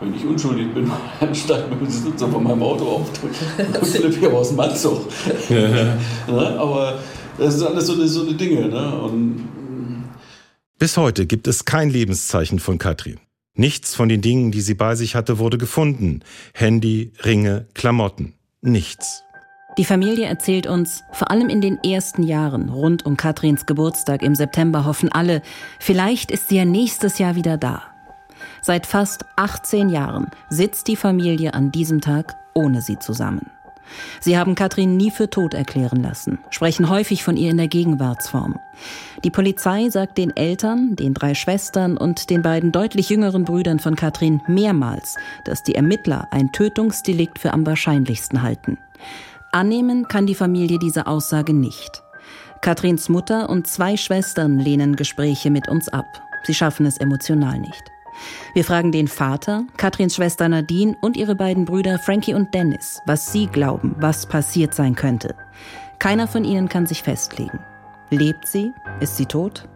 Wenn 0.00 0.14
ich 0.14 0.24
unschuldig 0.24 0.72
bin, 0.72 0.90
dann 1.20 1.34
steigt 1.34 1.68
mir 1.68 1.86
die 1.86 1.90
Sitzer 1.90 2.28
von 2.28 2.42
meinem 2.42 2.62
Auto 2.62 2.84
auf 2.84 3.10
und 3.22 3.86
flippe 3.86 4.08
ich 4.08 4.26
aber 4.26 4.38
aus 4.38 4.48
dem 4.48 4.60
Anzug. 4.60 5.02
ne? 5.50 6.56
Aber 6.58 6.94
das 7.36 7.58
sind 7.58 7.68
alles 7.68 7.86
so 7.86 7.92
eine, 7.94 8.08
so 8.08 8.22
eine 8.22 8.32
Dinge. 8.32 8.68
Ne? 8.68 9.00
Und 9.02 9.48
Bis 10.80 10.96
heute 10.96 11.26
gibt 11.26 11.46
es 11.46 11.66
kein 11.66 11.90
Lebenszeichen 11.90 12.58
von 12.58 12.78
Katrin. 12.78 13.20
Nichts 13.54 13.94
von 13.94 14.08
den 14.08 14.22
Dingen, 14.22 14.50
die 14.50 14.62
sie 14.62 14.72
bei 14.72 14.94
sich 14.94 15.14
hatte, 15.14 15.38
wurde 15.38 15.58
gefunden. 15.58 16.20
Handy, 16.54 17.12
Ringe, 17.22 17.66
Klamotten. 17.74 18.32
Nichts. 18.62 19.22
Die 19.76 19.84
Familie 19.84 20.24
erzählt 20.24 20.66
uns, 20.66 21.02
vor 21.12 21.30
allem 21.30 21.50
in 21.50 21.60
den 21.60 21.76
ersten 21.84 22.22
Jahren 22.22 22.70
rund 22.70 23.04
um 23.04 23.18
Katrins 23.18 23.66
Geburtstag 23.66 24.22
im 24.22 24.34
September 24.34 24.86
hoffen 24.86 25.12
alle, 25.12 25.42
vielleicht 25.78 26.30
ist 26.30 26.48
sie 26.48 26.56
ja 26.56 26.64
nächstes 26.64 27.18
Jahr 27.18 27.36
wieder 27.36 27.58
da. 27.58 27.82
Seit 28.62 28.86
fast 28.86 29.26
18 29.36 29.90
Jahren 29.90 30.30
sitzt 30.48 30.88
die 30.88 30.96
Familie 30.96 31.52
an 31.52 31.70
diesem 31.72 32.00
Tag 32.00 32.36
ohne 32.54 32.80
sie 32.80 32.98
zusammen. 32.98 33.50
Sie 34.20 34.36
haben 34.38 34.54
Katrin 34.54 34.96
nie 34.96 35.10
für 35.10 35.30
tot 35.30 35.54
erklären 35.54 36.02
lassen, 36.02 36.38
sprechen 36.50 36.88
häufig 36.88 37.24
von 37.24 37.36
ihr 37.36 37.50
in 37.50 37.56
der 37.56 37.68
Gegenwartsform. 37.68 38.58
Die 39.24 39.30
Polizei 39.30 39.88
sagt 39.90 40.18
den 40.18 40.36
Eltern, 40.36 40.96
den 40.96 41.14
drei 41.14 41.34
Schwestern 41.34 41.96
und 41.96 42.30
den 42.30 42.42
beiden 42.42 42.72
deutlich 42.72 43.10
jüngeren 43.10 43.44
Brüdern 43.44 43.78
von 43.78 43.96
Katrin 43.96 44.40
mehrmals, 44.46 45.16
dass 45.44 45.62
die 45.62 45.74
Ermittler 45.74 46.28
ein 46.30 46.52
Tötungsdelikt 46.52 47.38
für 47.38 47.52
am 47.52 47.66
wahrscheinlichsten 47.66 48.42
halten. 48.42 48.78
Annehmen 49.52 50.06
kann 50.08 50.26
die 50.26 50.34
Familie 50.34 50.78
diese 50.78 51.06
Aussage 51.06 51.52
nicht. 51.52 52.02
Katrins 52.60 53.08
Mutter 53.08 53.48
und 53.48 53.66
zwei 53.66 53.96
Schwestern 53.96 54.58
lehnen 54.58 54.96
Gespräche 54.96 55.50
mit 55.50 55.68
uns 55.68 55.88
ab. 55.88 56.06
Sie 56.44 56.54
schaffen 56.54 56.86
es 56.86 56.98
emotional 56.98 57.58
nicht. 57.58 57.82
Wir 58.54 58.64
fragen 58.64 58.92
den 58.92 59.08
Vater, 59.08 59.64
Katrins 59.76 60.16
Schwester 60.16 60.48
Nadine 60.48 60.96
und 61.00 61.16
ihre 61.16 61.34
beiden 61.34 61.64
Brüder 61.64 61.98
Frankie 61.98 62.34
und 62.34 62.52
Dennis, 62.54 63.00
was 63.06 63.32
sie 63.32 63.46
glauben, 63.46 63.94
was 63.98 64.26
passiert 64.26 64.74
sein 64.74 64.94
könnte. 64.94 65.34
Keiner 65.98 66.26
von 66.26 66.44
ihnen 66.44 66.68
kann 66.68 66.86
sich 66.86 67.02
festlegen. 67.02 67.60
Lebt 68.10 68.46
sie? 68.46 68.72
Ist 69.00 69.16
sie 69.16 69.26
tot? 69.26 69.68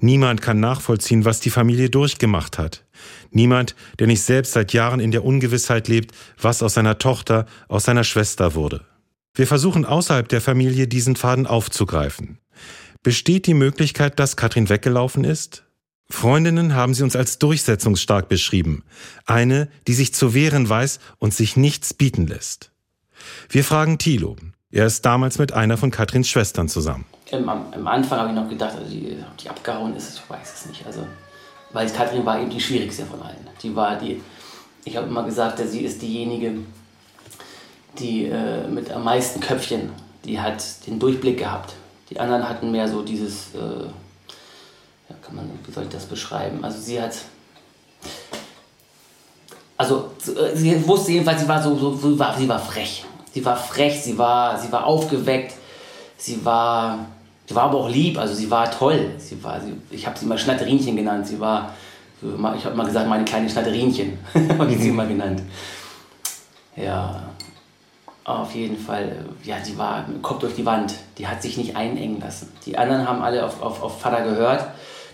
Niemand 0.00 0.40
kann 0.40 0.60
nachvollziehen, 0.60 1.26
was 1.26 1.40
die 1.40 1.50
Familie 1.50 1.90
durchgemacht 1.90 2.58
hat. 2.58 2.86
Niemand, 3.30 3.74
der 3.98 4.06
nicht 4.06 4.22
selbst 4.22 4.52
seit 4.52 4.72
Jahren 4.72 4.98
in 4.98 5.10
der 5.10 5.24
Ungewissheit 5.24 5.88
lebt, 5.88 6.14
was 6.40 6.62
aus 6.62 6.74
seiner 6.74 6.98
Tochter, 6.98 7.44
aus 7.68 7.84
seiner 7.84 8.04
Schwester 8.04 8.54
wurde. 8.54 8.86
Wir 9.34 9.46
versuchen 9.46 9.84
außerhalb 9.84 10.28
der 10.28 10.40
Familie 10.40 10.88
diesen 10.88 11.16
Faden 11.16 11.46
aufzugreifen. 11.46 12.38
Besteht 13.02 13.46
die 13.46 13.54
Möglichkeit, 13.54 14.18
dass 14.18 14.36
Katrin 14.36 14.68
weggelaufen 14.68 15.24
ist? 15.24 15.64
Freundinnen 16.10 16.74
haben 16.74 16.92
sie 16.92 17.04
uns 17.04 17.16
als 17.16 17.38
durchsetzungsstark 17.38 18.28
beschrieben. 18.28 18.82
Eine, 19.26 19.68
die 19.86 19.94
sich 19.94 20.12
zu 20.12 20.34
wehren 20.34 20.68
weiß 20.68 20.98
und 21.18 21.32
sich 21.32 21.56
nichts 21.56 21.94
bieten 21.94 22.26
lässt. 22.26 22.72
Wir 23.48 23.64
fragen 23.64 23.98
Thilo. 23.98 24.36
Er 24.72 24.86
ist 24.86 25.04
damals 25.04 25.38
mit 25.38 25.52
einer 25.52 25.76
von 25.76 25.90
Katrins 25.90 26.28
Schwestern 26.28 26.68
zusammen. 26.68 27.06
Am, 27.32 27.48
am 27.48 27.86
Anfang 27.86 28.18
habe 28.18 28.30
ich 28.30 28.34
noch 28.34 28.48
gedacht, 28.48 28.74
also 28.76 28.90
die, 28.90 29.16
die 29.42 29.48
abgehauen 29.48 29.94
ist, 29.96 30.18
ich 30.18 30.30
weiß 30.30 30.52
es 30.54 30.66
nicht. 30.66 30.84
Also, 30.84 31.06
weil 31.72 31.88
Katrin 31.88 32.26
war 32.26 32.40
eben 32.40 32.50
die 32.50 32.60
schwierigste 32.60 33.06
von 33.06 33.22
allen. 33.22 33.46
Die 33.62 33.74
war 33.74 33.96
die, 33.96 34.20
ich 34.84 34.96
habe 34.96 35.06
immer 35.06 35.24
gesagt, 35.24 35.60
sie 35.64 35.80
ist 35.80 36.02
diejenige, 36.02 36.54
die 37.98 38.26
äh, 38.26 38.66
mit 38.68 38.90
am 38.90 39.04
meisten 39.04 39.40
Köpfchen, 39.40 39.90
die 40.24 40.40
hat 40.40 40.86
den 40.86 40.98
Durchblick 40.98 41.38
gehabt. 41.38 41.74
Die 42.10 42.18
anderen 42.18 42.48
hatten 42.48 42.72
mehr 42.72 42.88
so 42.88 43.02
dieses, 43.02 43.54
äh, 43.54 43.88
wie 45.70 45.74
soll 45.74 45.84
ich 45.84 45.90
das 45.90 46.06
beschreiben? 46.06 46.64
Also 46.64 46.80
sie 46.80 47.00
hat, 47.00 47.14
also 49.76 50.10
sie 50.54 50.86
wusste 50.86 51.12
jedenfalls, 51.12 51.42
sie 51.42 51.48
war 51.48 51.62
so, 51.62 51.76
so 51.76 51.94
sie, 51.94 52.18
war, 52.18 52.36
sie 52.36 52.48
war 52.48 52.58
frech. 52.58 53.04
Sie 53.32 53.44
war 53.44 53.56
frech, 53.56 54.02
sie 54.02 54.18
war, 54.18 54.58
sie 54.58 54.72
war 54.72 54.84
aufgeweckt, 54.84 55.54
sie 56.16 56.44
war, 56.44 57.06
sie 57.46 57.54
war 57.54 57.64
aber 57.64 57.78
auch 57.78 57.88
lieb, 57.88 58.18
also 58.18 58.34
sie 58.34 58.50
war 58.50 58.68
toll. 58.68 59.12
Sie 59.18 59.42
war, 59.44 59.60
sie, 59.60 59.74
ich 59.90 60.04
habe 60.06 60.18
sie 60.18 60.26
mal 60.26 60.36
Schnatterinchen 60.36 60.96
genannt. 60.96 61.28
Sie 61.28 61.38
war, 61.38 61.72
ich 62.56 62.64
habe 62.64 62.74
mal 62.74 62.86
gesagt, 62.86 63.08
meine 63.08 63.24
kleine 63.24 63.48
Schnatterinchen, 63.48 64.18
habe 64.58 64.72
ich 64.72 64.80
sie 64.80 64.88
immer 64.88 65.06
genannt. 65.06 65.42
Ja, 66.74 67.22
auf 68.24 68.54
jeden 68.56 68.76
Fall, 68.76 69.24
ja, 69.44 69.62
sie 69.62 69.78
war 69.78 70.04
Kopf 70.20 70.40
durch 70.40 70.56
die 70.56 70.66
Wand. 70.66 70.94
Die 71.16 71.28
hat 71.28 71.42
sich 71.42 71.56
nicht 71.56 71.76
einengen 71.76 72.20
lassen. 72.20 72.52
Die 72.66 72.76
anderen 72.76 73.06
haben 73.06 73.22
alle 73.22 73.46
auf, 73.46 73.62
auf, 73.62 73.80
auf 73.82 74.00
Vater 74.00 74.22
gehört. 74.22 74.64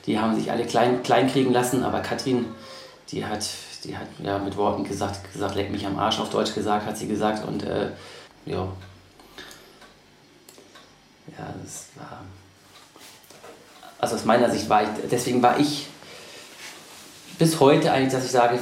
Die 0.07 0.19
haben 0.19 0.39
sich 0.39 0.51
alle 0.51 0.65
klein, 0.65 1.03
klein 1.03 1.31
kriegen 1.31 1.53
lassen, 1.53 1.83
aber 1.83 2.01
Katrin, 2.01 2.47
die 3.11 3.25
hat, 3.25 3.47
die 3.85 3.97
hat 3.97 4.07
ja 4.23 4.39
mit 4.39 4.57
Worten 4.57 4.85
gesagt, 4.85 5.33
gesagt, 5.33 5.57
leck 5.57 5.71
mich 5.71 5.87
am 5.87 5.99
Arsch, 5.99 6.21
auf 6.21 6.31
Deutsch 6.31 6.55
gesagt, 6.55 6.87
hat 6.87 6.97
sie 6.97 7.09
gesagt. 7.09 7.47
Und 7.47 7.65
äh, 7.65 7.91
ja. 8.47 8.69
Ja, 11.37 11.55
das 11.63 11.87
war. 11.97 12.23
Also 13.99 14.15
aus 14.15 14.25
meiner 14.25 14.51
Sicht 14.51 14.69
war 14.69 14.83
ich, 14.83 14.89
deswegen 15.11 15.43
war 15.43 15.59
ich 15.59 15.89
bis 17.39 17.59
heute 17.61 17.91
eigentlich, 17.91 18.13
dass 18.13 18.25
ich 18.25 18.31
sage, 18.31 18.59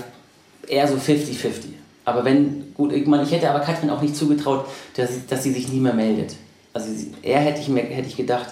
eher 0.66 0.88
so 0.88 0.94
50-50. 0.94 1.74
Aber 2.04 2.24
wenn, 2.24 2.74
gut, 2.74 2.92
ich, 2.92 3.06
meine, 3.06 3.22
ich 3.22 3.32
hätte 3.32 3.50
aber 3.50 3.60
Katrin 3.60 3.90
auch 3.90 4.00
nicht 4.00 4.16
zugetraut, 4.16 4.66
dass, 4.96 5.10
sie, 5.10 5.26
dass 5.26 5.42
sie 5.42 5.52
sich 5.52 5.68
nie 5.68 5.80
mehr 5.80 5.94
meldet. 5.94 6.36
Also 6.72 6.88
eher 7.22 7.40
hätte 7.40 7.60
ich, 7.60 7.68
mir, 7.68 7.82
hätte 7.82 8.08
ich 8.08 8.16
gedacht, 8.16 8.46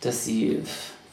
dass 0.00 0.24
sie 0.24 0.62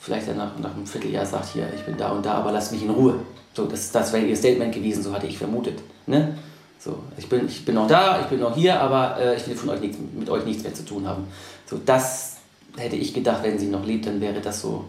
vielleicht 0.08 0.36
nach, 0.36 0.58
nach 0.58 0.74
einem 0.74 0.88
Vierteljahr 0.88 1.26
sagt, 1.26 1.50
hier, 1.54 1.67
ich 1.76 1.84
bin 1.84 1.98
da 1.98 2.12
und 2.12 2.26
da, 2.26 2.36
aber 2.36 2.52
lass 2.52 2.72
mich 2.72 2.82
in 2.82 2.89
Ruhe. 2.89 3.20
So, 3.54 3.65
das, 3.65 3.91
das 3.91 4.13
wäre 4.13 4.26
ihr 4.26 4.36
Statement 4.38 4.74
gewesen, 4.74 5.04
so 5.04 5.13
hatte 5.13 5.28
ich 5.28 5.38
vermutet. 5.38 5.80
Ne? 6.06 6.38
So, 6.80 7.00
ich 7.17 7.28
bin, 7.28 7.46
ich 7.48 7.65
bin 7.65 7.76
noch 7.76 7.88
da, 7.88 8.22
ich 8.22 8.28
bin 8.28 8.39
noch 8.39 8.56
hier, 8.56 8.80
aber 8.80 9.20
äh, 9.20 9.36
ich 9.36 9.46
will 9.48 9.56
von 9.56 9.70
euch 9.70 9.82
nichts, 9.82 9.98
mit 10.17 10.30
euch 10.30 10.46
nichts 10.46 10.63
mehr 10.63 10.74
zu 10.74 10.86
tun 10.86 11.06
haben. 11.08 11.28
So, 11.65 11.80
das 11.86 12.38
hätte 12.78 12.96
ich 12.96 13.13
gedacht, 13.13 13.43
wenn 13.43 13.60
sie 13.60 13.67
noch 13.67 13.86
lebt, 13.86 14.06
dann 14.06 14.22
wäre 14.22 14.39
das 14.39 14.62
so 14.62 14.86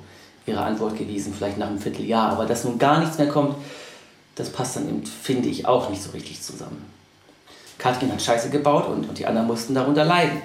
ihre 0.46 0.60
Antwort 0.60 0.96
gewesen, 0.96 1.34
vielleicht 1.36 1.58
nach 1.58 1.66
einem 1.66 1.78
Vierteljahr. 1.78 2.30
Aber 2.30 2.46
dass 2.46 2.64
nun 2.64 2.78
gar 2.78 3.00
nichts 3.00 3.18
mehr 3.18 3.28
kommt, 3.28 3.56
das 4.36 4.50
passt 4.50 4.76
dann 4.76 4.88
eben, 4.88 5.04
finde 5.04 5.48
ich, 5.48 5.66
auch 5.66 5.90
nicht 5.90 6.02
so 6.02 6.10
richtig 6.10 6.40
zusammen. 6.42 6.84
Katrin 7.78 8.12
hat 8.12 8.22
Scheiße 8.22 8.50
gebaut 8.50 8.88
und, 8.88 9.08
und 9.08 9.18
die 9.18 9.26
anderen 9.26 9.48
mussten 9.48 9.74
darunter 9.74 10.04
leiden. 10.04 10.42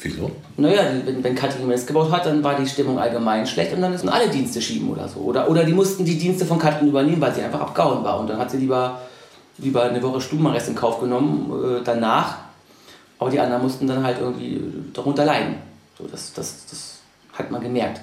Wieso? 0.00 0.30
Naja, 0.56 0.82
wenn, 1.04 1.24
wenn 1.24 1.34
Katrin 1.34 1.66
Mist 1.66 1.88
gebaut 1.88 2.12
hat, 2.12 2.24
dann 2.24 2.42
war 2.44 2.54
die 2.54 2.68
Stimmung 2.68 2.98
allgemein 3.00 3.46
schlecht 3.46 3.72
und 3.72 3.80
dann 3.80 3.90
müssen 3.90 4.08
alle 4.08 4.28
Dienste 4.28 4.62
schieben 4.62 4.90
oder 4.90 5.08
so. 5.08 5.20
Oder, 5.20 5.50
oder 5.50 5.64
die 5.64 5.72
mussten 5.72 6.04
die 6.04 6.16
Dienste 6.16 6.46
von 6.46 6.58
Katrin 6.58 6.88
übernehmen, 6.88 7.20
weil 7.20 7.34
sie 7.34 7.42
einfach 7.42 7.60
abgehauen 7.60 8.04
war. 8.04 8.20
Und 8.20 8.28
dann 8.28 8.38
hat 8.38 8.50
sie 8.50 8.58
lieber, 8.58 9.00
lieber 9.58 9.82
eine 9.82 10.00
Woche 10.00 10.20
Stubenarrest 10.20 10.68
in 10.68 10.76
Kauf 10.76 11.00
genommen 11.00 11.80
äh, 11.80 11.82
danach. 11.82 12.38
Aber 13.18 13.30
die 13.30 13.40
anderen 13.40 13.62
mussten 13.62 13.88
dann 13.88 14.04
halt 14.04 14.20
irgendwie 14.20 14.60
darunter 14.92 15.24
leiden. 15.24 15.56
So, 15.98 16.06
das, 16.06 16.32
das, 16.32 16.66
das 16.70 16.98
hat 17.32 17.50
man 17.50 17.60
gemerkt. 17.60 18.00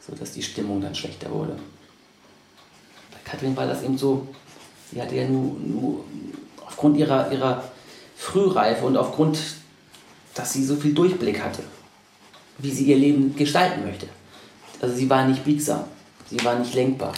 So, 0.00 0.16
dass 0.16 0.32
die 0.32 0.42
Stimmung 0.42 0.80
dann 0.80 0.96
schlechter 0.96 1.30
wurde. 1.30 1.54
Bei 3.12 3.18
Katrin 3.30 3.56
war 3.56 3.68
das 3.68 3.84
eben 3.84 3.96
so, 3.96 4.26
sie 4.90 5.00
hatte 5.00 5.14
ja 5.14 5.28
nur, 5.28 5.56
nur 5.60 6.04
aufgrund 6.66 6.96
ihrer, 6.96 7.30
ihrer 7.30 7.62
Frühreife 8.16 8.84
und 8.86 8.96
aufgrund 8.96 9.38
dass 10.34 10.52
sie 10.52 10.64
so 10.64 10.76
viel 10.76 10.94
Durchblick 10.94 11.42
hatte, 11.42 11.62
wie 12.58 12.70
sie 12.70 12.84
ihr 12.84 12.96
Leben 12.96 13.34
gestalten 13.36 13.84
möchte. 13.84 14.06
Also 14.80 14.94
sie 14.94 15.08
war 15.08 15.26
nicht 15.26 15.44
biegsam, 15.44 15.84
sie 16.28 16.42
war 16.44 16.58
nicht 16.58 16.74
lenkbar. 16.74 17.12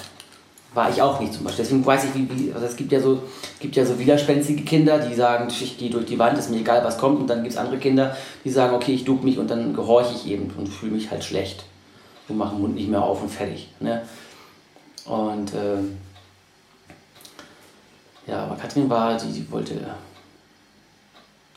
War 0.75 0.91
ich 0.91 1.01
auch 1.01 1.21
nicht 1.21 1.33
zum 1.33 1.45
Beispiel. 1.45 1.65
Deswegen 1.65 1.87
weiß 1.87 2.05
ich, 2.05 2.15
wie, 2.17 2.29
wie 2.29 2.53
also 2.53 2.67
es 2.67 2.75
gibt 2.75 2.91
ja, 2.91 3.01
so, 3.01 3.23
gibt 3.61 3.77
ja 3.77 3.87
so 3.87 3.97
widerspenstige 3.97 4.65
Kinder, 4.65 4.99
die 4.99 5.15
sagen, 5.15 5.49
ich 5.49 5.79
gehe 5.79 5.89
durch 5.89 6.07
die 6.07 6.19
Wand, 6.19 6.37
ist 6.37 6.51
mir 6.51 6.59
egal, 6.59 6.83
was 6.85 6.99
kommt. 6.99 7.21
Und 7.21 7.29
dann 7.29 7.43
gibt 7.43 7.53
es 7.53 7.59
andere 7.59 7.79
Kinder, 7.79 8.17
die 8.45 8.51
sagen, 8.51 8.75
okay, 8.75 8.93
ich 8.93 9.05
duck 9.05 9.23
mich 9.23 9.39
und 9.39 9.49
dann 9.49 9.73
gehorche 9.73 10.15
ich 10.17 10.27
eben 10.27 10.53
und 10.59 10.69
fühle 10.69 10.91
mich 10.93 11.13
halt 11.13 11.23
schlecht. 11.23 11.65
Und 12.27 12.39
mache 12.39 12.57
den 12.57 12.63
Mund 12.63 12.75
nicht 12.75 12.89
mehr 12.89 13.05
auf 13.05 13.23
und 13.23 13.31
fertig. 13.31 13.69
Ne? 13.79 14.03
Und 15.05 15.55
äh, 15.55 15.79
ja, 18.27 18.43
aber 18.45 18.57
Katrin 18.57 18.91
war, 18.91 19.17
die, 19.17 19.33
die 19.33 19.51
wollte 19.53 19.75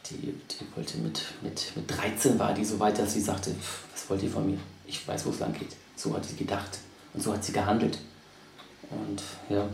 die, 0.10 0.16
die 0.16 0.66
wollte 0.76 0.98
mit, 0.98 1.22
mit, 1.42 1.74
mit 1.76 1.98
13 1.98 2.40
war 2.40 2.54
die 2.54 2.66
so 2.66 2.80
weit, 2.80 2.98
dass 3.00 3.14
sie 3.14 3.22
sagte, 3.22 3.52
was 3.94 4.10
wollt 4.10 4.24
ihr 4.24 4.30
von 4.30 4.50
mir? 4.50 4.58
Ich 4.86 5.08
weiß, 5.08 5.26
wo 5.26 5.30
es 5.30 5.40
lang 5.40 5.54
geht. 5.54 5.76
So 5.96 6.14
hat 6.16 6.26
sie 6.26 6.36
gedacht 6.36 6.80
und 7.14 7.24
so 7.24 7.34
hat 7.34 7.44
sie 7.44 7.52
gehandelt. 7.52 8.00
Und 8.90 9.22
ja. 9.50 9.68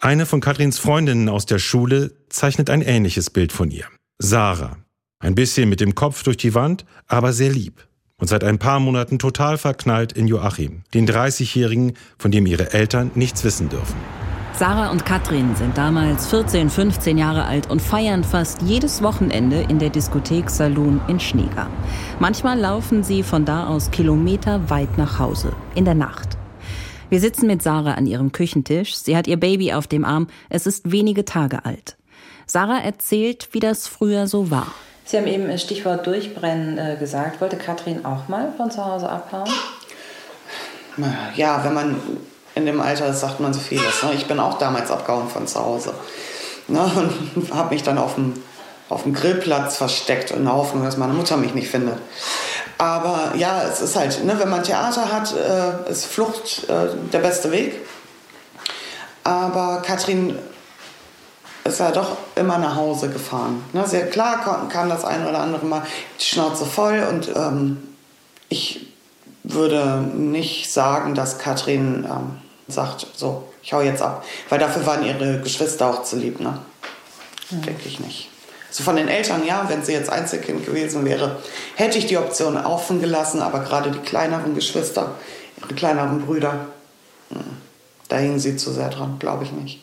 Eine 0.00 0.26
von 0.26 0.40
Katrins 0.40 0.78
Freundinnen 0.78 1.28
aus 1.28 1.46
der 1.46 1.58
Schule 1.58 2.12
zeichnet 2.28 2.70
ein 2.70 2.82
ähnliches 2.82 3.30
Bild 3.30 3.52
von 3.52 3.70
ihr. 3.70 3.86
Sarah. 4.18 4.78
Ein 5.20 5.34
bisschen 5.34 5.68
mit 5.68 5.80
dem 5.80 5.94
Kopf 5.94 6.22
durch 6.22 6.36
die 6.36 6.54
Wand, 6.54 6.84
aber 7.06 7.32
sehr 7.32 7.50
lieb. 7.50 7.86
Und 8.20 8.28
seit 8.28 8.44
ein 8.44 8.58
paar 8.58 8.80
Monaten 8.80 9.18
total 9.18 9.58
verknallt 9.58 10.12
in 10.12 10.28
Joachim, 10.28 10.82
den 10.94 11.08
30-Jährigen, 11.08 11.94
von 12.18 12.30
dem 12.30 12.46
ihre 12.46 12.72
Eltern 12.72 13.10
nichts 13.14 13.44
wissen 13.44 13.68
dürfen. 13.68 13.96
Sarah 14.58 14.90
und 14.90 15.06
Katrin 15.06 15.54
sind 15.54 15.78
damals 15.78 16.26
14, 16.26 16.68
15 16.68 17.16
Jahre 17.16 17.44
alt 17.44 17.70
und 17.70 17.80
feiern 17.80 18.24
fast 18.24 18.60
jedes 18.62 19.04
Wochenende 19.04 19.64
in 19.68 19.78
der 19.78 19.90
Diskothek 19.90 20.50
Saloon 20.50 21.00
in 21.06 21.20
Schneegar. 21.20 21.70
Manchmal 22.18 22.58
laufen 22.58 23.04
sie 23.04 23.22
von 23.22 23.44
da 23.44 23.68
aus 23.68 23.92
Kilometer 23.92 24.68
weit 24.68 24.98
nach 24.98 25.20
Hause, 25.20 25.52
in 25.76 25.84
der 25.84 25.94
Nacht. 25.94 26.30
Wir 27.08 27.20
sitzen 27.20 27.46
mit 27.46 27.62
Sarah 27.62 27.94
an 27.94 28.08
ihrem 28.08 28.32
Küchentisch. 28.32 28.96
Sie 28.96 29.16
hat 29.16 29.28
ihr 29.28 29.38
Baby 29.38 29.74
auf 29.74 29.86
dem 29.86 30.04
Arm. 30.04 30.26
Es 30.48 30.66
ist 30.66 30.90
wenige 30.90 31.24
Tage 31.24 31.64
alt. 31.64 31.96
Sarah 32.44 32.80
erzählt, 32.80 33.50
wie 33.52 33.60
das 33.60 33.86
früher 33.86 34.26
so 34.26 34.50
war. 34.50 34.72
Sie 35.04 35.18
haben 35.18 35.28
eben 35.28 35.56
Stichwort 35.56 36.04
Durchbrennen 36.04 36.78
äh, 36.78 36.96
gesagt. 36.98 37.40
Wollte 37.40 37.58
Katrin 37.58 38.04
auch 38.04 38.26
mal 38.26 38.52
von 38.56 38.72
zu 38.72 38.84
Hause 38.84 39.08
abhauen? 39.08 39.48
Ja, 41.36 41.62
wenn 41.62 41.74
man 41.74 41.96
in 42.58 42.66
dem 42.66 42.80
Alter 42.80 43.06
ist, 43.06 43.20
sagt 43.20 43.40
man 43.40 43.54
so 43.54 43.60
vieles. 43.60 44.02
Ne? 44.02 44.12
Ich 44.14 44.26
bin 44.26 44.40
auch 44.40 44.58
damals 44.58 44.90
abgehauen 44.90 45.28
von 45.28 45.46
zu 45.46 45.60
Hause. 45.60 45.94
Ne? 46.66 46.80
Und 46.80 47.50
habe 47.54 47.74
mich 47.74 47.84
dann 47.84 47.98
auf 47.98 48.16
dem, 48.16 48.34
auf 48.88 49.04
dem 49.04 49.14
Grillplatz 49.14 49.76
versteckt 49.76 50.32
in 50.32 50.44
der 50.44 50.54
Hoffnung, 50.54 50.84
dass 50.84 50.96
meine 50.96 51.12
Mutter 51.12 51.36
mich 51.36 51.54
nicht 51.54 51.68
findet. 51.68 51.98
Aber 52.76 53.32
ja, 53.36 53.62
es 53.62 53.80
ist 53.80 53.96
halt, 53.96 54.24
ne, 54.24 54.38
wenn 54.38 54.50
man 54.50 54.62
Theater 54.62 55.10
hat, 55.12 55.34
äh, 55.34 55.90
ist 55.90 56.06
Flucht 56.06 56.68
äh, 56.68 56.88
der 57.12 57.18
beste 57.20 57.50
Weg. 57.50 57.74
Aber 59.24 59.82
Katrin 59.84 60.38
ist 61.64 61.80
ja 61.80 61.90
doch 61.90 62.16
immer 62.34 62.58
nach 62.58 62.76
Hause 62.76 63.08
gefahren. 63.08 63.64
Ne? 63.72 63.86
Sehr 63.86 64.08
klar 64.08 64.42
kam, 64.42 64.68
kam 64.68 64.88
das 64.88 65.04
ein 65.04 65.26
oder 65.26 65.40
andere 65.40 65.66
Mal 65.66 65.82
die 66.18 66.24
Schnauze 66.24 66.64
voll 66.64 67.06
und 67.10 67.28
ähm, 67.36 67.78
ich 68.48 68.88
würde 69.42 69.98
nicht 69.98 70.72
sagen, 70.72 71.14
dass 71.14 71.38
Katrin 71.38 72.06
ähm, 72.08 72.38
sagt, 72.68 73.06
so, 73.14 73.44
ich 73.62 73.72
hau 73.72 73.80
jetzt 73.80 74.02
ab. 74.02 74.24
Weil 74.48 74.58
dafür 74.58 74.86
waren 74.86 75.04
ihre 75.04 75.40
Geschwister 75.40 75.88
auch 75.88 76.02
zu 76.02 76.16
lieb, 76.16 76.40
ne? 76.40 76.58
Mhm. 77.50 77.62
Denke 77.62 77.88
ich 77.88 77.98
nicht. 77.98 78.30
So 78.70 78.84
von 78.84 78.96
den 78.96 79.08
Eltern, 79.08 79.46
ja, 79.46 79.64
wenn 79.68 79.82
sie 79.82 79.92
jetzt 79.92 80.10
Einzelkind 80.10 80.66
gewesen 80.66 81.04
wäre, 81.04 81.38
hätte 81.74 81.98
ich 81.98 82.06
die 82.06 82.18
Option 82.18 82.56
offen 82.58 83.00
gelassen, 83.00 83.40
aber 83.40 83.60
gerade 83.60 83.90
die 83.90 83.98
kleineren 83.98 84.54
Geschwister, 84.54 85.14
ihre 85.56 85.74
kleineren 85.74 86.24
Brüder, 86.24 86.66
hm, 87.30 87.40
da 88.08 88.16
hingen 88.18 88.38
sie 88.38 88.56
zu 88.56 88.70
sehr 88.70 88.90
dran, 88.90 89.18
glaube 89.18 89.44
ich 89.44 89.52
nicht. 89.52 89.82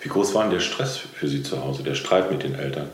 Wie 0.00 0.08
groß 0.08 0.34
war 0.34 0.42
denn 0.42 0.52
der 0.52 0.60
Stress 0.60 0.96
für 0.96 1.28
Sie 1.28 1.42
zu 1.42 1.64
Hause, 1.64 1.82
der 1.82 1.94
Streit 1.94 2.30
mit 2.30 2.42
den 2.42 2.54
Eltern? 2.54 2.88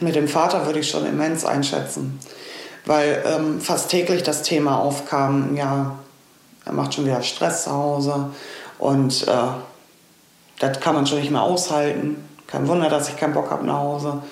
Mit 0.00 0.14
dem 0.14 0.28
Vater 0.28 0.66
würde 0.66 0.80
ich 0.80 0.90
schon 0.90 1.06
immens 1.06 1.44
einschätzen, 1.44 2.18
weil 2.84 3.22
ähm, 3.26 3.60
fast 3.60 3.90
täglich 3.90 4.22
das 4.22 4.42
Thema 4.42 4.78
aufkam, 4.78 5.56
ja, 5.56 5.98
er 6.66 6.72
macht 6.72 6.94
schon 6.94 7.06
wieder 7.06 7.22
Stress 7.22 7.64
zu 7.64 7.72
Hause 7.72 8.30
und 8.78 9.26
äh, 9.26 9.32
das 10.58 10.80
kann 10.80 10.94
man 10.94 11.06
schon 11.06 11.20
nicht 11.20 11.30
mehr 11.30 11.42
aushalten. 11.42 12.28
Kein 12.46 12.68
Wunder, 12.68 12.88
dass 12.88 13.08
ich 13.08 13.16
keinen 13.16 13.34
Bock 13.34 13.50
habe 13.50 13.64
nach 13.64 13.78
Hause, 13.78 14.22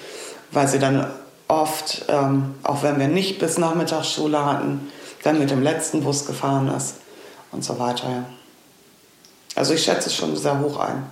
weil 0.51 0.69
sie 0.69 0.79
dann 0.79 1.07
oft, 1.49 2.05
ähm, 2.09 2.55
auch 2.63 2.83
wenn 2.83 2.99
wir 2.99 3.09
nicht 3.09 3.39
bis 3.39 3.59
Nachmittagsschule 3.59 4.45
hatten, 4.45 4.91
dann 5.23 5.39
mit 5.39 5.51
dem 5.51 5.63
letzten 5.63 6.03
Bus 6.03 6.27
gefahren 6.27 6.73
ist 6.77 6.97
und 7.53 7.65
so 7.65 7.79
weiter. 7.79 8.09
Ja. 8.09 8.25
Also 9.55 9.75
ich 9.75 9.85
schätze 9.85 10.09
es 10.09 10.17
schon 10.17 10.37
sehr 10.37 10.59
hoch 10.59 10.79
ein. 10.81 11.05